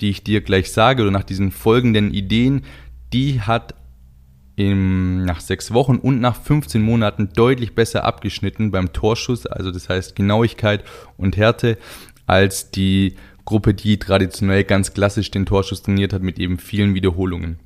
die 0.00 0.10
ich 0.10 0.22
dir 0.22 0.40
gleich 0.40 0.70
sage, 0.70 1.02
oder 1.02 1.10
nach 1.10 1.24
diesen 1.24 1.50
folgenden 1.50 2.14
Ideen, 2.14 2.62
die 3.12 3.40
hat 3.40 3.74
im, 4.56 5.24
nach 5.24 5.40
sechs 5.40 5.72
Wochen 5.72 5.96
und 5.96 6.20
nach 6.20 6.36
15 6.36 6.80
Monaten 6.80 7.30
deutlich 7.34 7.74
besser 7.74 8.04
abgeschnitten 8.04 8.70
beim 8.70 8.92
Torschuss, 8.92 9.46
also 9.46 9.70
das 9.70 9.88
heißt 9.88 10.14
Genauigkeit 10.14 10.84
und 11.16 11.36
Härte, 11.36 11.78
als 12.26 12.70
die 12.70 13.16
Gruppe, 13.44 13.74
die 13.74 13.98
traditionell 13.98 14.64
ganz 14.64 14.94
klassisch 14.94 15.30
den 15.30 15.46
Torschuss 15.46 15.82
trainiert 15.82 16.12
hat 16.12 16.22
mit 16.22 16.38
eben 16.38 16.58
vielen 16.58 16.94
Wiederholungen. 16.94 17.58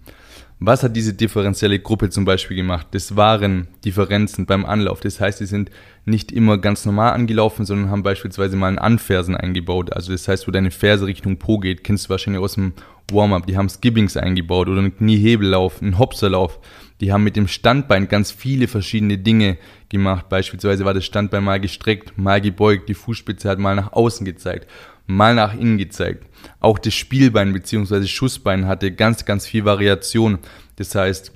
Was 0.60 0.82
hat 0.82 0.96
diese 0.96 1.14
differenzielle 1.14 1.78
Gruppe 1.78 2.10
zum 2.10 2.24
Beispiel 2.24 2.56
gemacht? 2.56 2.88
Das 2.90 3.14
waren 3.14 3.68
Differenzen 3.84 4.44
beim 4.44 4.66
Anlauf. 4.66 4.98
Das 4.98 5.20
heißt, 5.20 5.38
sie 5.38 5.46
sind 5.46 5.70
nicht 6.04 6.32
immer 6.32 6.58
ganz 6.58 6.84
normal 6.84 7.12
angelaufen, 7.12 7.64
sondern 7.64 7.90
haben 7.90 8.02
beispielsweise 8.02 8.56
mal 8.56 8.66
einen 8.66 8.78
Anfersen 8.78 9.36
eingebaut. 9.36 9.92
Also 9.92 10.10
das 10.10 10.26
heißt, 10.26 10.48
wo 10.48 10.50
deine 10.50 10.72
Ferse 10.72 11.06
Richtung 11.06 11.36
Po 11.36 11.58
geht, 11.58 11.84
kennst 11.84 12.06
du 12.06 12.10
wahrscheinlich 12.10 12.42
aus 12.42 12.54
dem 12.54 12.72
Warm-up. 13.12 13.46
Die 13.46 13.56
haben 13.56 13.68
Skibbings 13.68 14.16
eingebaut 14.16 14.68
oder 14.68 14.80
einen 14.80 14.96
Kniehebellauf, 14.96 15.82
einen 15.82 15.98
Hopserlauf. 15.98 16.58
Die 17.00 17.12
haben 17.12 17.24
mit 17.24 17.36
dem 17.36 17.48
Standbein 17.48 18.08
ganz 18.08 18.30
viele 18.30 18.68
verschiedene 18.68 19.18
Dinge 19.18 19.56
gemacht. 19.88 20.28
Beispielsweise 20.28 20.84
war 20.84 20.94
das 20.94 21.04
Standbein 21.04 21.44
mal 21.44 21.60
gestreckt, 21.60 22.18
mal 22.18 22.40
gebeugt, 22.40 22.88
die 22.88 22.94
Fußspitze 22.94 23.48
hat 23.48 23.58
mal 23.58 23.76
nach 23.76 23.92
außen 23.92 24.24
gezeigt 24.24 24.66
mal 25.08 25.34
nach 25.34 25.54
innen 25.54 25.78
gezeigt. 25.78 26.26
Auch 26.60 26.78
das 26.78 26.94
Spielbein 26.94 27.52
bzw. 27.52 28.06
Schussbein 28.06 28.66
hatte 28.66 28.92
ganz, 28.92 29.24
ganz 29.24 29.46
viel 29.46 29.64
Variation. 29.64 30.38
Das 30.76 30.94
heißt, 30.94 31.32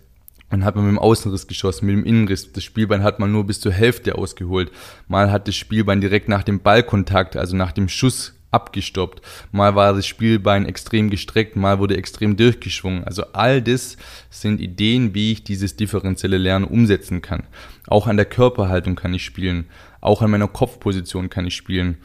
man 0.51 0.65
hat 0.65 0.77
man 0.77 0.85
mit 0.85 0.93
dem 0.93 0.99
Außenriss 0.99 1.49
geschossen, 1.49 1.87
mit 1.87 1.97
dem 1.97 2.05
Innenriss. 2.05 2.53
Das 2.53 2.63
Spielbein 2.63 3.03
hat 3.03 3.19
man 3.19 3.33
nur 3.33 3.47
bis 3.47 3.61
zur 3.61 3.73
Hälfte 3.73 4.17
ausgeholt. 4.17 4.71
Mal 5.09 5.33
hat 5.33 5.49
das 5.49 5.57
Spielbein 5.57 6.01
direkt 6.01 6.29
nach 6.29 6.43
dem 6.43 6.61
Ballkontakt, 6.61 7.37
also 7.37 7.57
nach 7.57 7.73
dem 7.73 7.89
Schuss 7.89 8.35
abgestoppt. 8.53 9.21
Mal 9.51 9.75
war 9.75 9.93
das 9.95 10.07
Spielbein 10.07 10.67
extrem 10.67 11.11
gestreckt, 11.11 11.57
mal 11.57 11.79
wurde 11.79 11.97
extrem 11.97 12.37
durchgeschwungen. 12.37 13.05
Also 13.05 13.25
all 13.33 13.61
das 13.61 13.97
sind 14.31 14.61
Ideen, 14.61 15.15
wie 15.15 15.33
ich 15.33 15.43
dieses 15.43 15.77
differenzielle 15.77 16.39
Lernen 16.39 16.65
umsetzen 16.65 17.23
kann. 17.23 17.45
Auch 17.89 18.07
an 18.07 18.17
der 18.17 18.27
Körperhaltung 18.27 18.95
kann 18.95 19.15
ich 19.15 19.25
spielen. 19.25 19.67
Auch 20.01 20.23
an 20.23 20.31
meiner 20.31 20.49
Kopfposition 20.49 21.31
kann 21.31 21.47
ich 21.47 21.57
spielen 21.57 21.99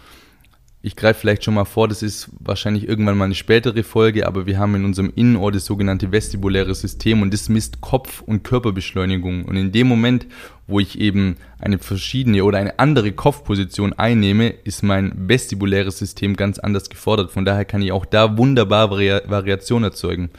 ich 0.88 0.96
greife 0.96 1.20
vielleicht 1.20 1.44
schon 1.44 1.54
mal 1.54 1.66
vor, 1.66 1.90
das 1.90 2.02
ist 2.02 2.30
wahrscheinlich 2.40 2.88
irgendwann 2.88 3.18
mal 3.18 3.26
eine 3.26 3.36
spätere 3.36 3.84
Folge, 3.84 4.26
aber 4.26 4.46
wir 4.46 4.58
haben 4.58 4.74
in 4.76 4.86
unserem 4.86 5.12
Innenohr 5.14 5.52
das 5.52 5.66
sogenannte 5.66 6.14
vestibuläre 6.14 6.74
System 6.74 7.22
und 7.22 7.34
das 7.34 7.50
misst 7.50 7.82
Kopf- 7.82 8.22
und 8.22 8.46
Körperbeschleunigung. 8.46 9.44
Und 9.44 9.58
in 9.58 9.74
dem 9.74 9.88
Moment, 9.88 10.28
wo 10.66 10.80
ich 10.80 10.98
eben 10.98 11.36
eine 11.60 11.78
verschiedene 11.78 12.46
oder 12.46 12.60
eine 12.60 12.80
andere 12.80 13.12
Kopfposition 13.12 13.92
einnehme, 13.94 14.48
ist 14.48 14.82
mein 14.82 15.12
vestibuläres 15.28 15.98
System 15.98 16.38
ganz 16.38 16.58
anders 16.58 16.90
gefordert. 16.90 17.32
Von 17.32 17.44
daher 17.44 17.66
kann 17.66 17.82
ich 17.82 17.92
auch 17.92 18.06
da 18.06 18.38
wunderbar 18.38 18.90
Vari 18.90 19.20
Variation 19.28 19.84
erzeugen. 19.84 20.30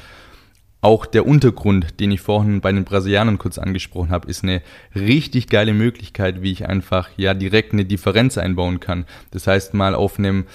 Auch 0.80 1.06
der 1.06 1.26
Untergrund, 1.26 1.98
den 1.98 2.12
ich 2.12 2.20
vorhin 2.20 2.60
bei 2.60 2.70
den 2.70 2.84
Brasilianern 2.84 3.38
kurz 3.38 3.58
angesprochen 3.58 4.10
habe, 4.10 4.28
ist 4.28 4.44
eine 4.44 4.62
richtig 4.94 5.48
geile 5.48 5.74
Möglichkeit, 5.74 6.40
wie 6.40 6.52
ich 6.52 6.68
einfach 6.68 7.10
ja 7.16 7.34
direkt 7.34 7.72
eine 7.72 7.84
Differenz 7.84 8.38
einbauen 8.38 8.78
kann. 8.78 9.04
Das 9.32 9.48
heißt, 9.48 9.74
mal 9.74 9.96
auf 9.96 10.20
einem 10.20 10.46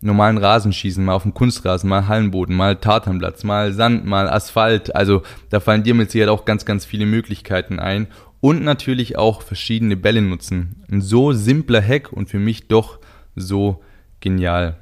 normalen 0.00 0.38
Rasen 0.38 0.72
schießen, 0.72 1.04
mal 1.04 1.14
auf 1.14 1.22
dem 1.22 1.34
Kunstrasen, 1.34 1.88
mal 1.88 2.06
Hallenboden, 2.06 2.54
mal 2.54 2.76
Tatanplatz, 2.76 3.42
mal 3.42 3.72
Sand, 3.72 4.04
mal 4.04 4.28
Asphalt. 4.28 4.94
Also 4.94 5.22
da 5.50 5.58
fallen 5.58 5.82
dir 5.82 5.94
mit 5.94 6.12
Sicherheit 6.12 6.30
auch 6.30 6.44
ganz, 6.44 6.64
ganz 6.64 6.84
viele 6.84 7.06
Möglichkeiten 7.06 7.80
ein. 7.80 8.06
Und 8.40 8.62
natürlich 8.62 9.18
auch 9.18 9.42
verschiedene 9.42 9.96
Bälle 9.96 10.22
nutzen. 10.22 10.84
Ein 10.90 11.00
so 11.00 11.32
simpler 11.32 11.80
Hack 11.80 12.12
und 12.12 12.28
für 12.28 12.40
mich 12.40 12.68
doch 12.68 12.98
so 13.36 13.82
genial. 14.20 14.76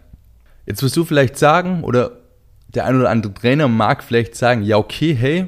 Jetzt 0.66 0.82
wirst 0.82 0.96
du 0.96 1.04
vielleicht 1.04 1.36
sagen, 1.36 1.84
oder 1.84 2.19
der 2.74 2.87
ein 2.87 2.96
oder 2.96 3.11
andere 3.11 3.35
Trainer 3.35 3.68
mag 3.68 4.02
vielleicht 4.02 4.35
sagen, 4.35 4.62
ja 4.62 4.76
okay, 4.76 5.14
hey, 5.14 5.46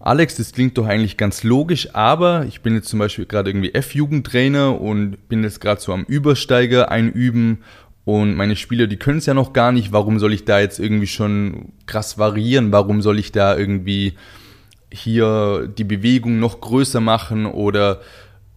Alex, 0.00 0.34
das 0.34 0.52
klingt 0.52 0.76
doch 0.78 0.86
eigentlich 0.86 1.16
ganz 1.16 1.44
logisch, 1.44 1.94
aber 1.94 2.44
ich 2.48 2.60
bin 2.62 2.74
jetzt 2.74 2.88
zum 2.88 2.98
Beispiel 2.98 3.24
gerade 3.24 3.50
irgendwie 3.50 3.72
F-Jugendtrainer 3.72 4.80
und 4.80 5.28
bin 5.28 5.44
jetzt 5.44 5.60
gerade 5.60 5.80
so 5.80 5.92
am 5.92 6.02
Übersteiger 6.04 6.90
einüben 6.90 7.58
und 8.04 8.34
meine 8.34 8.56
Spieler, 8.56 8.88
die 8.88 8.96
können 8.96 9.18
es 9.18 9.26
ja 9.26 9.34
noch 9.34 9.52
gar 9.52 9.70
nicht. 9.70 9.92
Warum 9.92 10.18
soll 10.18 10.32
ich 10.32 10.44
da 10.44 10.58
jetzt 10.58 10.80
irgendwie 10.80 11.06
schon 11.06 11.72
krass 11.86 12.18
variieren? 12.18 12.72
Warum 12.72 13.00
soll 13.00 13.18
ich 13.20 13.30
da 13.30 13.56
irgendwie 13.56 14.14
hier 14.92 15.68
die 15.68 15.84
Bewegung 15.84 16.40
noch 16.40 16.60
größer 16.60 17.00
machen 17.00 17.46
oder 17.46 18.00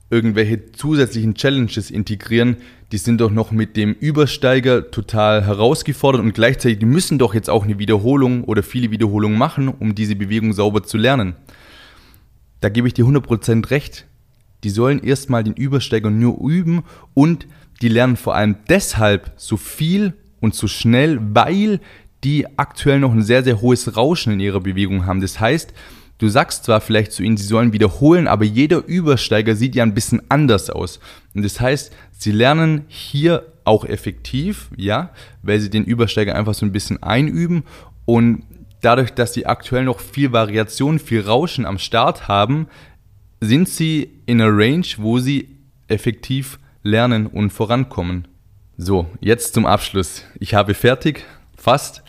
irgendwelche 0.09 0.71
zusätzlichen 0.71 1.33
Challenges 1.33 1.89
integrieren, 1.89 2.57
die 2.91 2.97
sind 2.97 3.21
doch 3.21 3.31
noch 3.31 3.51
mit 3.51 3.75
dem 3.75 3.93
Übersteiger 3.93 4.91
total 4.91 5.45
herausgefordert 5.45 6.21
und 6.21 6.33
gleichzeitig, 6.33 6.79
die 6.79 6.85
müssen 6.85 7.17
doch 7.17 7.33
jetzt 7.33 7.49
auch 7.49 7.65
eine 7.65 7.79
Wiederholung 7.79 8.43
oder 8.43 8.61
viele 8.61 8.91
Wiederholungen 8.91 9.37
machen, 9.37 9.67
um 9.67 9.95
diese 9.95 10.15
Bewegung 10.15 10.53
sauber 10.53 10.83
zu 10.83 10.97
lernen. 10.97 11.35
Da 12.61 12.69
gebe 12.69 12.87
ich 12.87 12.93
dir 12.93 13.05
100% 13.05 13.71
recht. 13.71 14.05
Die 14.63 14.69
sollen 14.69 15.03
erstmal 15.03 15.43
den 15.43 15.53
Übersteiger 15.53 16.09
nur 16.09 16.39
üben 16.39 16.83
und 17.13 17.47
die 17.81 17.89
lernen 17.89 18.15
vor 18.15 18.35
allem 18.35 18.57
deshalb 18.69 19.31
so 19.35 19.57
viel 19.57 20.13
und 20.39 20.55
so 20.55 20.67
schnell, 20.67 21.19
weil 21.21 21.79
die 22.23 22.47
aktuell 22.57 22.99
noch 22.99 23.11
ein 23.11 23.21
sehr, 23.21 23.43
sehr 23.43 23.61
hohes 23.61 23.95
Rauschen 23.97 24.33
in 24.33 24.39
ihrer 24.39 24.61
Bewegung 24.61 25.05
haben. 25.05 25.21
Das 25.21 25.39
heißt, 25.39 25.73
Du 26.17 26.29
sagst 26.29 26.63
zwar 26.63 26.79
vielleicht 26.79 27.11
zu 27.11 27.23
ihnen, 27.23 27.37
sie 27.37 27.45
sollen 27.45 27.73
wiederholen, 27.73 28.27
aber 28.27 28.45
jeder 28.45 28.85
Übersteiger 28.85 29.55
sieht 29.55 29.75
ja 29.75 29.83
ein 29.83 29.93
bisschen 29.93 30.21
anders 30.29 30.69
aus. 30.69 30.99
Und 31.33 31.43
das 31.43 31.59
heißt, 31.59 31.93
sie 32.11 32.31
lernen 32.31 32.85
hier 32.87 33.45
auch 33.65 33.83
effektiv, 33.83 34.69
ja, 34.77 35.09
weil 35.41 35.59
sie 35.59 35.69
den 35.69 35.83
Übersteiger 35.83 36.35
einfach 36.35 36.53
so 36.53 36.65
ein 36.65 36.71
bisschen 36.71 37.03
einüben 37.03 37.63
und 38.05 38.43
dadurch, 38.81 39.11
dass 39.11 39.33
sie 39.33 39.45
aktuell 39.45 39.83
noch 39.83 39.99
viel 39.99 40.31
Variation, 40.31 40.99
viel 40.99 41.21
Rauschen 41.21 41.65
am 41.65 41.79
Start 41.79 42.27
haben, 42.27 42.67
sind 43.41 43.67
sie 43.67 44.11
in 44.25 44.39
einer 44.39 44.55
Range, 44.55 44.85
wo 44.97 45.19
sie 45.19 45.49
effektiv 45.87 46.59
lernen 46.83 47.27
und 47.27 47.51
vorankommen. 47.51 48.27
So, 48.77 49.07
jetzt 49.19 49.53
zum 49.53 49.65
Abschluss. 49.65 50.23
Ich 50.39 50.53
habe 50.53 50.73
fertig, 50.73 51.25
fast. 51.57 52.03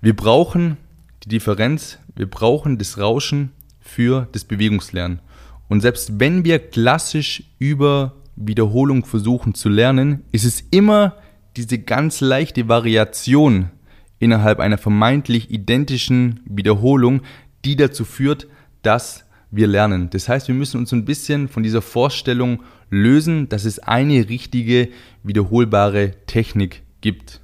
Wir 0.00 0.16
brauchen 0.16 0.76
die 1.24 1.28
Differenz 1.28 1.98
wir 2.16 2.28
brauchen 2.28 2.78
das 2.78 2.98
Rauschen 2.98 3.52
für 3.80 4.28
das 4.32 4.44
Bewegungslernen. 4.44 5.20
Und 5.68 5.80
selbst 5.80 6.20
wenn 6.20 6.44
wir 6.44 6.58
klassisch 6.58 7.44
über 7.58 8.14
Wiederholung 8.36 9.04
versuchen 9.04 9.54
zu 9.54 9.68
lernen, 9.68 10.24
ist 10.32 10.44
es 10.44 10.60
immer 10.70 11.16
diese 11.56 11.78
ganz 11.78 12.20
leichte 12.20 12.68
Variation 12.68 13.70
innerhalb 14.18 14.60
einer 14.60 14.78
vermeintlich 14.78 15.50
identischen 15.50 16.40
Wiederholung, 16.46 17.22
die 17.64 17.76
dazu 17.76 18.04
führt, 18.04 18.46
dass 18.82 19.24
wir 19.50 19.66
lernen. 19.66 20.10
Das 20.10 20.28
heißt, 20.28 20.48
wir 20.48 20.54
müssen 20.54 20.78
uns 20.78 20.92
ein 20.92 21.04
bisschen 21.04 21.48
von 21.48 21.62
dieser 21.62 21.82
Vorstellung 21.82 22.62
lösen, 22.90 23.48
dass 23.48 23.64
es 23.64 23.78
eine 23.78 24.28
richtige, 24.28 24.88
wiederholbare 25.22 26.12
Technik 26.26 26.82
gibt. 27.00 27.40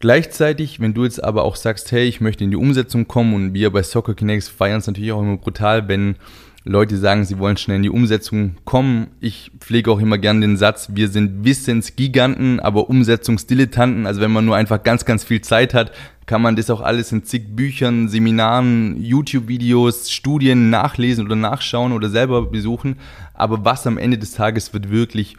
Gleichzeitig, 0.00 0.78
wenn 0.78 0.94
du 0.94 1.04
jetzt 1.04 1.22
aber 1.22 1.42
auch 1.42 1.56
sagst, 1.56 1.90
hey, 1.90 2.04
ich 2.04 2.20
möchte 2.20 2.44
in 2.44 2.50
die 2.50 2.56
Umsetzung 2.56 3.08
kommen 3.08 3.34
und 3.34 3.54
wir 3.54 3.70
bei 3.70 3.82
Soccer 3.82 4.14
Kinetics 4.14 4.48
feiern 4.48 4.78
es 4.78 4.86
natürlich 4.86 5.10
auch 5.10 5.20
immer 5.20 5.38
brutal, 5.38 5.88
wenn 5.88 6.16
Leute 6.64 6.98
sagen, 6.98 7.24
sie 7.24 7.38
wollen 7.38 7.56
schnell 7.56 7.78
in 7.78 7.82
die 7.82 7.90
Umsetzung 7.90 8.56
kommen. 8.64 9.08
Ich 9.20 9.50
pflege 9.58 9.90
auch 9.90 10.00
immer 10.00 10.18
gern 10.18 10.40
den 10.40 10.56
Satz, 10.56 10.90
wir 10.92 11.08
sind 11.08 11.44
Wissensgiganten, 11.44 12.60
aber 12.60 12.90
Umsetzungsdilettanten. 12.90 14.06
Also 14.06 14.20
wenn 14.20 14.30
man 14.30 14.44
nur 14.44 14.54
einfach 14.54 14.82
ganz, 14.82 15.04
ganz 15.04 15.24
viel 15.24 15.40
Zeit 15.40 15.74
hat, 15.74 15.92
kann 16.26 16.42
man 16.42 16.56
das 16.56 16.68
auch 16.70 16.82
alles 16.82 17.10
in 17.10 17.24
zig 17.24 17.56
Büchern, 17.56 18.08
Seminaren, 18.08 19.02
YouTube-Videos, 19.02 20.10
Studien 20.10 20.68
nachlesen 20.70 21.24
oder 21.24 21.36
nachschauen 21.36 21.92
oder 21.92 22.08
selber 22.10 22.42
besuchen. 22.42 22.98
Aber 23.34 23.64
was 23.64 23.86
am 23.86 23.98
Ende 23.98 24.18
des 24.18 24.32
Tages 24.32 24.72
wird 24.74 24.90
wirklich 24.90 25.36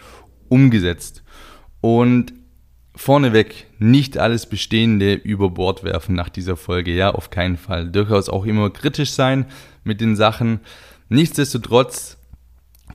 umgesetzt? 0.49 1.23
Und 1.79 2.33
vorneweg 2.95 3.68
nicht 3.79 4.17
alles 4.17 4.45
Bestehende 4.45 5.13
über 5.13 5.49
Bord 5.49 5.83
werfen 5.83 6.13
nach 6.13 6.29
dieser 6.29 6.57
Folge. 6.57 6.93
Ja, 6.93 7.11
auf 7.11 7.29
keinen 7.29 7.57
Fall. 7.57 7.89
Durchaus 7.89 8.29
auch 8.29 8.45
immer 8.45 8.69
kritisch 8.69 9.11
sein 9.11 9.45
mit 9.83 10.01
den 10.01 10.15
Sachen. 10.15 10.59
Nichtsdestotrotz 11.07 12.17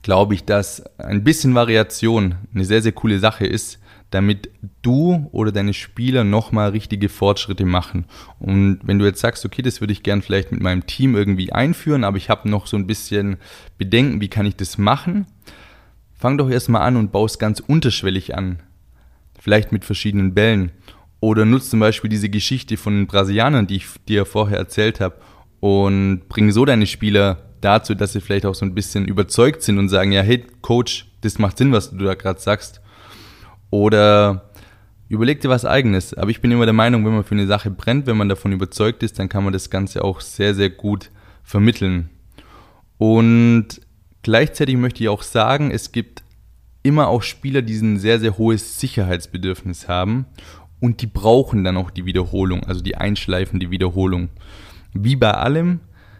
glaube 0.03 0.35
ich, 0.35 0.45
dass 0.45 0.85
ein 0.99 1.23
bisschen 1.23 1.55
Variation 1.55 2.35
eine 2.53 2.65
sehr, 2.65 2.81
sehr 2.81 2.91
coole 2.91 3.19
Sache 3.19 3.47
ist, 3.47 3.79
damit 4.11 4.51
du 4.83 5.27
oder 5.31 5.51
deine 5.51 5.73
Spieler 5.73 6.23
nochmal 6.23 6.69
richtige 6.69 7.09
Fortschritte 7.09 7.65
machen. 7.65 8.05
Und 8.39 8.79
wenn 8.83 8.99
du 8.99 9.05
jetzt 9.05 9.19
sagst, 9.19 9.43
okay, 9.45 9.63
das 9.63 9.81
würde 9.81 9.93
ich 9.93 10.03
gern 10.03 10.21
vielleicht 10.21 10.51
mit 10.51 10.61
meinem 10.61 10.85
Team 10.85 11.15
irgendwie 11.15 11.51
einführen, 11.51 12.03
aber 12.03 12.17
ich 12.17 12.29
habe 12.29 12.47
noch 12.47 12.67
so 12.67 12.77
ein 12.77 12.87
bisschen 12.87 13.37
Bedenken, 13.77 14.21
wie 14.21 14.29
kann 14.29 14.45
ich 14.45 14.55
das 14.55 14.77
machen, 14.77 15.25
fang 16.13 16.37
doch 16.37 16.49
erstmal 16.49 16.83
an 16.83 16.95
und 16.95 17.11
baust 17.11 17.39
ganz 17.39 17.59
unterschwellig 17.59 18.35
an. 18.35 18.59
Vielleicht 19.45 19.71
mit 19.71 19.85
verschiedenen 19.85 20.33
Bällen. 20.33 20.71
Oder 21.19 21.45
nutzt 21.45 21.69
zum 21.69 21.79
Beispiel 21.79 22.09
diese 22.09 22.29
Geschichte 22.29 22.77
von 22.77 22.95
den 22.95 23.05
Brasilianern, 23.05 23.67
die 23.67 23.75
ich 23.75 23.85
dir 24.07 24.25
vorher 24.25 24.57
erzählt 24.57 24.99
habe, 24.99 25.17
und 25.59 26.27
bring 26.29 26.49
so 26.49 26.65
deine 26.65 26.87
Spieler 26.87 27.43
dazu, 27.61 27.93
dass 27.93 28.13
sie 28.13 28.21
vielleicht 28.21 28.47
auch 28.47 28.55
so 28.55 28.65
ein 28.65 28.73
bisschen 28.73 29.07
überzeugt 29.07 29.61
sind 29.61 29.77
und 29.77 29.89
sagen, 29.89 30.11
ja, 30.11 30.23
hey, 30.23 30.43
Coach, 30.63 31.11
das 31.21 31.37
macht 31.37 31.59
Sinn, 31.59 31.71
was 31.71 31.91
du 31.91 32.03
da 32.03 32.15
gerade 32.15 32.39
sagst. 32.39 32.81
Oder 33.69 34.49
überleg 35.09 35.41
dir 35.41 35.49
was 35.49 35.63
eigenes. 35.63 36.15
Aber 36.15 36.31
ich 36.31 36.41
bin 36.41 36.49
immer 36.49 36.65
der 36.65 36.73
Meinung, 36.73 37.05
wenn 37.05 37.13
man 37.13 37.23
für 37.23 37.35
eine 37.35 37.45
Sache 37.45 37.69
brennt, 37.69 38.07
wenn 38.07 38.17
man 38.17 38.29
davon 38.29 38.51
überzeugt 38.51 39.03
ist, 39.03 39.19
dann 39.19 39.29
kann 39.29 39.43
man 39.43 39.53
das 39.53 39.69
Ganze 39.69 40.03
auch 40.03 40.21
sehr, 40.21 40.55
sehr 40.55 40.71
gut 40.71 41.11
vermitteln. 41.43 42.09
Und 42.97 43.79
gleichzeitig 44.23 44.75
möchte 44.75 45.03
ich 45.03 45.09
auch 45.09 45.21
sagen, 45.21 45.69
es 45.69 45.91
gibt 45.91 46.23
immer 46.85 47.07
auch 47.07 47.23
Spieler, 47.23 47.61
die 47.61 47.75
ein 47.77 47.97
sehr, 47.97 48.19
sehr 48.19 48.37
hohes 48.37 48.79
Sicherheitsbedürfnis 48.79 49.87
haben 49.87 50.25
und 50.79 51.01
die 51.01 51.07
brauchen 51.07 51.63
dann 51.63 51.77
auch 51.77 51.89
die 51.89 52.05
Wiederholung, 52.05 52.63
also 52.63 52.81
die 52.81 52.95
einschleifende 52.95 53.71
Wiederholung. 53.71 54.29
Wie 54.93 55.15
bei 55.15 55.31
allem, 55.31 55.79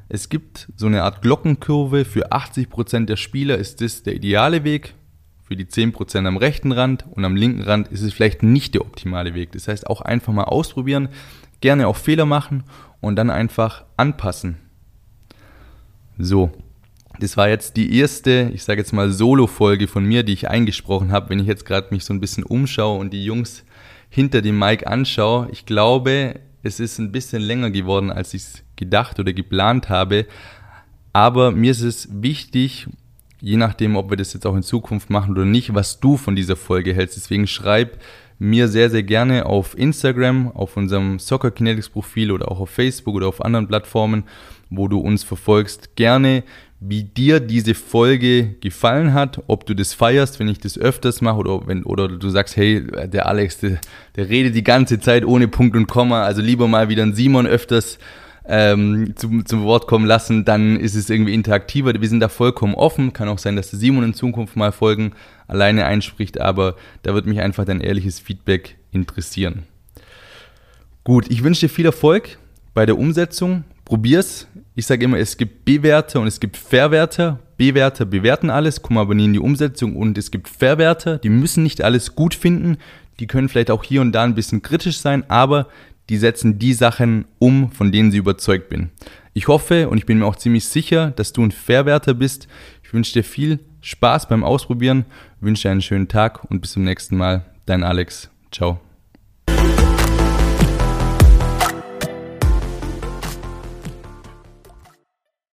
es 0.09 0.29
gibt 0.29 0.71
so 0.75 0.87
eine 0.87 1.03
Art 1.03 1.21
Glockenkurve. 1.21 2.03
Für 2.03 2.31
80% 2.31 3.05
der 3.05 3.15
Spieler 3.15 3.57
ist 3.57 3.81
das 3.81 4.03
der 4.03 4.15
ideale 4.15 4.63
Weg 4.63 4.95
für 5.43 5.55
die 5.55 5.65
10% 5.65 6.25
am 6.25 6.37
rechten 6.37 6.71
Rand 6.71 7.05
und 7.11 7.23
am 7.23 7.35
linken 7.35 7.61
Rand 7.61 7.89
ist 7.89 8.01
es 8.01 8.13
vielleicht 8.13 8.41
nicht 8.41 8.73
der 8.73 8.81
optimale 8.81 9.35
Weg. 9.35 9.51
Das 9.51 9.67
heißt, 9.67 9.85
auch 9.87 10.01
einfach 10.01 10.33
mal 10.33 10.45
ausprobieren, 10.45 11.09
gerne 11.61 11.87
auch 11.87 11.95
Fehler 11.95 12.25
machen 12.25 12.63
und 12.99 13.15
dann 13.15 13.29
einfach 13.29 13.85
anpassen. 13.97 14.57
So, 16.17 16.51
das 17.19 17.37
war 17.37 17.49
jetzt 17.49 17.77
die 17.77 17.97
erste, 17.97 18.51
ich 18.53 18.63
sage 18.63 18.81
jetzt 18.81 18.93
mal 18.93 19.11
Solo-Folge 19.11 19.87
von 19.87 20.05
mir, 20.05 20.23
die 20.23 20.33
ich 20.33 20.49
eingesprochen 20.49 21.11
habe. 21.11 21.29
Wenn 21.29 21.39
ich 21.39 21.47
jetzt 21.47 21.65
gerade 21.65 21.87
mich 21.91 22.05
so 22.05 22.13
ein 22.13 22.19
bisschen 22.19 22.43
umschaue 22.43 22.99
und 22.99 23.13
die 23.13 23.23
Jungs 23.23 23.63
hinter 24.09 24.41
dem 24.41 24.57
Mic 24.57 24.85
anschaue, 24.87 25.47
ich 25.51 25.65
glaube, 25.65 26.39
es 26.63 26.79
ist 26.79 26.99
ein 26.99 27.11
bisschen 27.11 27.41
länger 27.41 27.69
geworden, 27.71 28.11
als 28.11 28.33
ich 28.33 28.41
es 28.41 28.63
gedacht 28.75 29.19
oder 29.19 29.33
geplant 29.33 29.89
habe. 29.89 30.25
Aber 31.13 31.51
mir 31.51 31.71
ist 31.71 31.81
es 31.81 32.09
wichtig, 32.11 32.87
je 33.39 33.57
nachdem, 33.57 33.95
ob 33.95 34.09
wir 34.09 34.17
das 34.17 34.33
jetzt 34.33 34.45
auch 34.45 34.55
in 34.55 34.63
Zukunft 34.63 35.09
machen 35.09 35.31
oder 35.31 35.45
nicht, 35.45 35.73
was 35.73 35.99
du 35.99 36.17
von 36.17 36.35
dieser 36.35 36.55
Folge 36.55 36.93
hältst. 36.93 37.17
Deswegen 37.17 37.47
schreib 37.47 37.99
mir 38.39 38.67
sehr, 38.67 38.89
sehr 38.89 39.03
gerne 39.03 39.45
auf 39.45 39.77
Instagram, 39.77 40.51
auf 40.51 40.75
unserem 40.75 41.19
Soccer 41.19 41.51
Kinetics 41.51 41.89
Profil 41.89 42.31
oder 42.31 42.51
auch 42.51 42.59
auf 42.59 42.69
Facebook 42.69 43.15
oder 43.15 43.27
auf 43.27 43.43
anderen 43.43 43.67
Plattformen, 43.67 44.23
wo 44.69 44.87
du 44.87 44.99
uns 44.99 45.23
verfolgst, 45.23 45.95
gerne, 45.95 46.43
wie 46.79 47.03
dir 47.03 47.39
diese 47.39 47.73
Folge 47.73 48.55
gefallen 48.61 49.13
hat, 49.13 49.41
ob 49.47 49.65
du 49.65 49.73
das 49.73 49.93
feierst, 49.93 50.39
wenn 50.39 50.47
ich 50.47 50.59
das 50.59 50.77
öfters 50.77 51.21
mache 51.21 51.37
oder 51.37 51.67
wenn 51.67 51.83
oder 51.83 52.07
du 52.07 52.29
sagst, 52.29 52.57
hey, 52.57 52.85
der 53.07 53.27
Alex, 53.27 53.59
der, 53.59 53.79
der 54.15 54.29
redet 54.29 54.55
die 54.55 54.63
ganze 54.63 54.99
Zeit 54.99 55.25
ohne 55.25 55.47
Punkt 55.47 55.75
und 55.75 55.87
Komma, 55.87 56.23
also 56.23 56.41
lieber 56.41 56.67
mal 56.67 56.89
wieder 56.89 57.03
ein 57.03 57.15
Simon 57.15 57.47
öfters 57.47 57.97
ähm, 58.47 59.13
zum, 59.15 59.45
zum 59.45 59.63
Wort 59.63 59.87
kommen 59.87 60.05
lassen, 60.05 60.45
dann 60.45 60.79
ist 60.79 60.95
es 60.95 61.09
irgendwie 61.09 61.33
interaktiver. 61.33 61.99
Wir 61.99 62.09
sind 62.09 62.19
da 62.19 62.29
vollkommen 62.29 62.75
offen. 62.75 63.13
Kann 63.13 63.27
auch 63.27 63.39
sein, 63.39 63.55
dass 63.55 63.71
der 63.71 63.79
Simon 63.79 64.03
in 64.03 64.13
Zukunft 64.13 64.55
mal 64.55 64.71
Folgen 64.71 65.13
alleine 65.47 65.85
einspricht, 65.85 66.39
aber 66.39 66.75
da 67.03 67.13
wird 67.13 67.25
mich 67.25 67.39
einfach 67.39 67.65
dein 67.65 67.81
ehrliches 67.81 68.19
Feedback 68.19 68.77
interessieren. 68.91 69.63
Gut, 71.03 71.25
ich 71.29 71.43
wünsche 71.43 71.61
dir 71.61 71.73
viel 71.73 71.85
Erfolg 71.85 72.37
bei 72.73 72.85
der 72.85 72.97
Umsetzung. 72.97 73.63
Probier's. 73.85 74.47
Ich 74.73 74.87
sage 74.87 75.05
immer, 75.05 75.19
es 75.19 75.37
gibt 75.37 75.63
B-Werte 75.63 76.19
und 76.19 76.27
es 76.27 76.39
gibt 76.39 76.57
Verwerter. 76.57 77.39
B-Werte 77.57 78.05
bewerten 78.05 78.49
alles, 78.49 78.81
kommen 78.81 78.99
aber 78.99 79.15
nie 79.15 79.25
in 79.25 79.33
die 79.33 79.39
Umsetzung 79.39 79.95
und 79.95 80.17
es 80.17 80.31
gibt 80.31 80.49
Verwerter, 80.49 81.19
die 81.19 81.29
müssen 81.29 81.63
nicht 81.63 81.81
alles 81.81 82.15
gut 82.15 82.33
finden, 82.33 82.77
die 83.19 83.27
können 83.27 83.47
vielleicht 83.47 83.71
auch 83.71 83.83
hier 83.83 84.01
und 84.01 84.11
da 84.11 84.23
ein 84.23 84.35
bisschen 84.35 84.61
kritisch 84.61 84.97
sein, 84.97 85.23
aber 85.29 85.67
die 86.09 86.17
setzen 86.17 86.59
die 86.59 86.73
Sachen 86.73 87.25
um, 87.39 87.71
von 87.71 87.91
denen 87.91 88.11
sie 88.11 88.17
überzeugt 88.17 88.69
bin. 88.69 88.89
Ich 89.33 89.47
hoffe 89.47 89.87
und 89.89 89.97
ich 89.97 90.05
bin 90.05 90.19
mir 90.19 90.25
auch 90.25 90.35
ziemlich 90.35 90.65
sicher, 90.65 91.11
dass 91.11 91.31
du 91.31 91.43
ein 91.43 91.51
Verwerter 91.51 92.13
bist. 92.13 92.47
Ich 92.83 92.93
wünsche 92.93 93.13
dir 93.13 93.23
viel 93.23 93.59
Spaß 93.81 94.27
beim 94.27 94.43
Ausprobieren, 94.43 95.05
wünsche 95.39 95.69
einen 95.69 95.81
schönen 95.81 96.07
Tag 96.07 96.43
und 96.49 96.59
bis 96.59 96.73
zum 96.73 96.83
nächsten 96.83 97.15
Mal. 97.17 97.45
Dein 97.65 97.83
Alex. 97.83 98.29
Ciao. 98.51 98.79